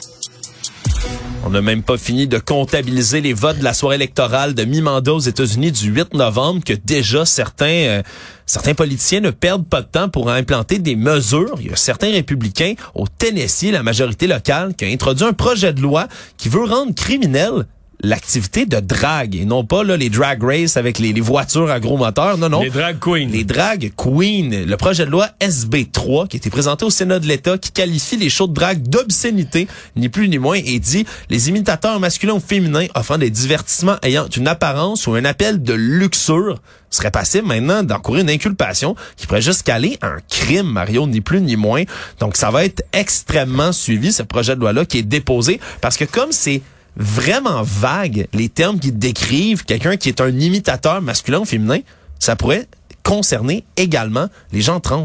On 1.46 1.50
n'a 1.50 1.60
même 1.60 1.82
pas 1.82 1.98
fini 1.98 2.26
de 2.26 2.38
comptabiliser 2.38 3.20
les 3.20 3.34
votes 3.34 3.58
de 3.58 3.64
la 3.64 3.74
soirée 3.74 3.96
électorale 3.96 4.54
de 4.54 4.64
mi-mandat 4.64 5.12
aux 5.12 5.18
États-Unis 5.18 5.72
du 5.72 5.90
8 5.90 6.14
novembre 6.14 6.62
que 6.64 6.72
déjà 6.72 7.26
certains 7.26 7.66
euh, 7.66 8.02
certains 8.46 8.74
politiciens 8.74 9.20
ne 9.20 9.30
perdent 9.30 9.66
pas 9.66 9.82
de 9.82 9.86
temps 9.86 10.08
pour 10.08 10.30
implanter 10.30 10.78
des 10.78 10.96
mesures. 10.96 11.56
Il 11.60 11.66
y 11.66 11.72
a 11.72 11.76
certains 11.76 12.12
républicains 12.12 12.74
au 12.94 13.06
Tennessee, 13.06 13.72
la 13.72 13.82
majorité 13.82 14.26
locale, 14.26 14.74
qui 14.74 14.86
a 14.86 14.88
introduit 14.88 15.26
un 15.26 15.34
projet 15.34 15.74
de 15.74 15.82
loi 15.82 16.06
qui 16.38 16.48
veut 16.48 16.64
rendre 16.64 16.94
criminel 16.94 17.66
l'activité 18.04 18.66
de 18.66 18.80
drague 18.80 19.34
et 19.34 19.44
non 19.44 19.64
pas 19.64 19.82
là, 19.82 19.96
les 19.96 20.10
drag 20.10 20.42
race 20.42 20.76
avec 20.76 20.98
les, 20.98 21.12
voitures 21.20 21.70
à 21.70 21.80
gros 21.80 21.96
moteurs. 21.96 22.38
Non, 22.38 22.48
non. 22.48 22.62
Les 22.62 22.70
drag 22.70 22.98
queens. 22.98 23.28
Les 23.30 23.44
drag 23.44 23.92
queens. 23.96 24.66
Le 24.66 24.76
projet 24.76 25.06
de 25.06 25.10
loi 25.10 25.28
SB3 25.40 26.28
qui 26.28 26.36
a 26.36 26.38
été 26.38 26.50
présenté 26.50 26.84
au 26.84 26.90
Sénat 26.90 27.18
de 27.18 27.26
l'État 27.26 27.56
qui 27.56 27.72
qualifie 27.72 28.16
les 28.16 28.28
shows 28.28 28.46
de 28.46 28.54
drague 28.54 28.82
d'obscénité, 28.82 29.66
ni 29.96 30.08
plus 30.08 30.28
ni 30.28 30.38
moins, 30.38 30.58
et 30.62 30.78
dit 30.78 31.06
les 31.30 31.48
imitateurs 31.48 31.98
masculins 31.98 32.34
ou 32.34 32.40
féminins 32.40 32.86
offrant 32.94 33.18
des 33.18 33.30
divertissements 33.30 33.96
ayant 34.02 34.26
une 34.36 34.48
apparence 34.48 35.06
ou 35.06 35.14
un 35.14 35.24
appel 35.24 35.62
de 35.62 35.72
luxure 35.72 36.60
serait 36.90 37.10
passible 37.10 37.48
maintenant 37.48 37.82
d'encourir 37.82 38.22
une 38.22 38.30
inculpation 38.30 38.94
qui 39.16 39.26
pourrait 39.26 39.42
juste 39.42 39.64
caler 39.64 39.98
un 40.02 40.18
crime, 40.30 40.66
Mario, 40.66 41.06
ni 41.06 41.20
plus 41.20 41.40
ni 41.40 41.56
moins. 41.56 41.82
Donc 42.20 42.36
ça 42.36 42.50
va 42.50 42.64
être 42.64 42.84
extrêmement 42.92 43.72
suivi, 43.72 44.12
ce 44.12 44.22
projet 44.22 44.54
de 44.54 44.60
loi-là 44.60 44.84
qui 44.84 44.98
est 44.98 45.02
déposé, 45.02 45.60
parce 45.80 45.96
que 45.96 46.04
comme 46.04 46.30
c'est 46.30 46.62
vraiment 46.96 47.62
vague 47.62 48.26
les 48.32 48.48
termes 48.48 48.78
qui 48.78 48.92
décrivent 48.92 49.64
quelqu'un 49.64 49.96
qui 49.96 50.08
est 50.08 50.20
un 50.20 50.28
imitateur 50.38 51.02
masculin 51.02 51.40
ou 51.40 51.44
féminin, 51.44 51.80
ça 52.18 52.36
pourrait 52.36 52.66
concerner 53.02 53.64
également 53.76 54.28
les 54.52 54.60
gens 54.60 54.80
trans. 54.80 55.04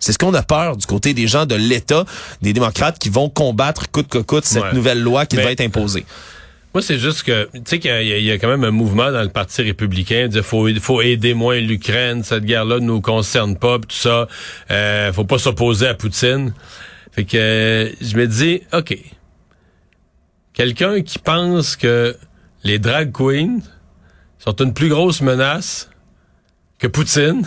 C'est 0.00 0.12
ce 0.12 0.18
qu'on 0.18 0.34
a 0.34 0.42
peur 0.42 0.76
du 0.76 0.86
côté 0.86 1.14
des 1.14 1.26
gens 1.26 1.46
de 1.46 1.54
l'État, 1.54 2.04
des 2.42 2.52
démocrates 2.52 2.98
qui 2.98 3.08
vont 3.08 3.28
combattre 3.28 3.90
coûte 3.90 4.08
que 4.08 4.18
coûte 4.18 4.44
cette 4.44 4.62
nouvelle 4.74 5.00
loi 5.02 5.26
qui 5.26 5.36
va 5.36 5.50
être 5.52 5.60
imposée. 5.60 6.04
Moi, 6.74 6.82
c'est 6.82 6.98
juste 6.98 7.22
que, 7.22 7.48
tu 7.54 7.60
sais 7.64 7.78
qu'il 7.78 7.90
y, 7.90 7.94
a- 7.94 8.18
il 8.18 8.24
y 8.24 8.30
a 8.30 8.38
quand 8.38 8.46
même 8.48 8.62
un 8.62 8.70
mouvement 8.70 9.10
dans 9.10 9.22
le 9.22 9.30
Parti 9.30 9.62
républicain. 9.62 10.28
Il 10.32 10.42
faut, 10.42 10.68
faut 10.80 11.00
aider 11.00 11.32
moins 11.34 11.58
l'Ukraine. 11.58 12.22
Cette 12.22 12.44
guerre-là 12.44 12.76
ne 12.78 12.84
nous 12.84 13.00
concerne 13.00 13.56
pas, 13.56 13.78
pis 13.78 13.86
tout 13.88 13.96
ça. 13.96 14.28
Euh, 14.70 15.12
faut 15.12 15.24
pas 15.24 15.38
s'opposer 15.38 15.88
à 15.88 15.94
Poutine. 15.94 16.52
Fait 17.12 17.24
que 17.24 17.90
je 18.00 18.16
me 18.16 18.26
dis, 18.26 18.60
OK. 18.74 18.96
Quelqu'un 20.58 21.02
qui 21.02 21.20
pense 21.20 21.76
que 21.76 22.16
les 22.64 22.80
drag 22.80 23.12
queens 23.12 23.60
sont 24.40 24.56
une 24.56 24.74
plus 24.74 24.88
grosse 24.88 25.20
menace 25.20 25.88
que 26.80 26.88
Poutine. 26.88 27.46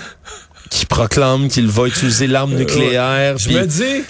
Qui 0.70 0.86
proclame 0.86 1.50
qu'il 1.50 1.68
va 1.68 1.88
utiliser 1.88 2.28
l'arme 2.28 2.56
nucléaire. 2.56 3.38
Je 3.38 3.50
me 3.50 3.66
dis, 3.66 4.06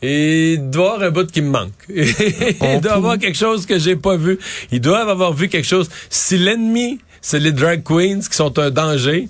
il 0.00 0.70
doit 0.70 0.84
y 0.84 0.86
avoir 0.86 1.02
un 1.02 1.10
bout 1.10 1.28
qui 1.32 1.42
me 1.42 1.50
manque. 1.50 1.72
il 1.88 2.80
doit 2.80 2.92
y 2.92 2.94
avoir 2.94 3.18
quelque 3.18 3.36
chose 3.36 3.66
que 3.66 3.76
j'ai 3.76 3.96
pas 3.96 4.16
vu. 4.16 4.38
Ils 4.70 4.80
doivent 4.80 5.08
avoir 5.08 5.32
vu 5.32 5.48
quelque 5.48 5.66
chose. 5.66 5.88
Si 6.08 6.38
l'ennemi, 6.38 7.00
c'est 7.20 7.40
les 7.40 7.50
drag 7.50 7.82
queens 7.82 8.20
qui 8.20 8.36
sont 8.36 8.56
un 8.60 8.70
danger, 8.70 9.28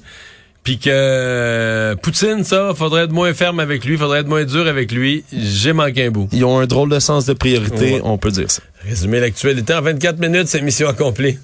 puis 0.69 0.77
que 0.77 0.91
euh, 0.93 1.97
Poutine, 1.97 2.45
ça, 2.45 2.73
faudrait 2.77 3.05
être 3.05 3.11
moins 3.13 3.33
ferme 3.33 3.59
avec 3.59 3.87
lui, 3.87 3.97
faudrait 3.97 4.21
être 4.21 4.29
moins 4.29 4.45
dur 4.45 4.67
avec 4.67 4.93
lui, 4.93 5.25
j'ai 5.33 5.73
manqué 5.73 6.05
un 6.05 6.11
bout. 6.11 6.29
Ils 6.31 6.45
ont 6.45 6.59
un 6.59 6.67
drôle 6.67 6.91
de 6.91 6.99
sens 6.99 7.25
de 7.25 7.33
priorité, 7.33 7.95
Ouais. 7.95 8.01
on 8.05 8.19
peut 8.19 8.31
dire 8.31 8.51
ça. 8.51 8.61
Résumer 8.87 9.19
l'actualité 9.19 9.73
en 9.73 9.81
24 9.81 10.19
minutes, 10.19 10.47
c'est 10.49 10.61
mission 10.61 10.87
accomplie. 10.87 11.39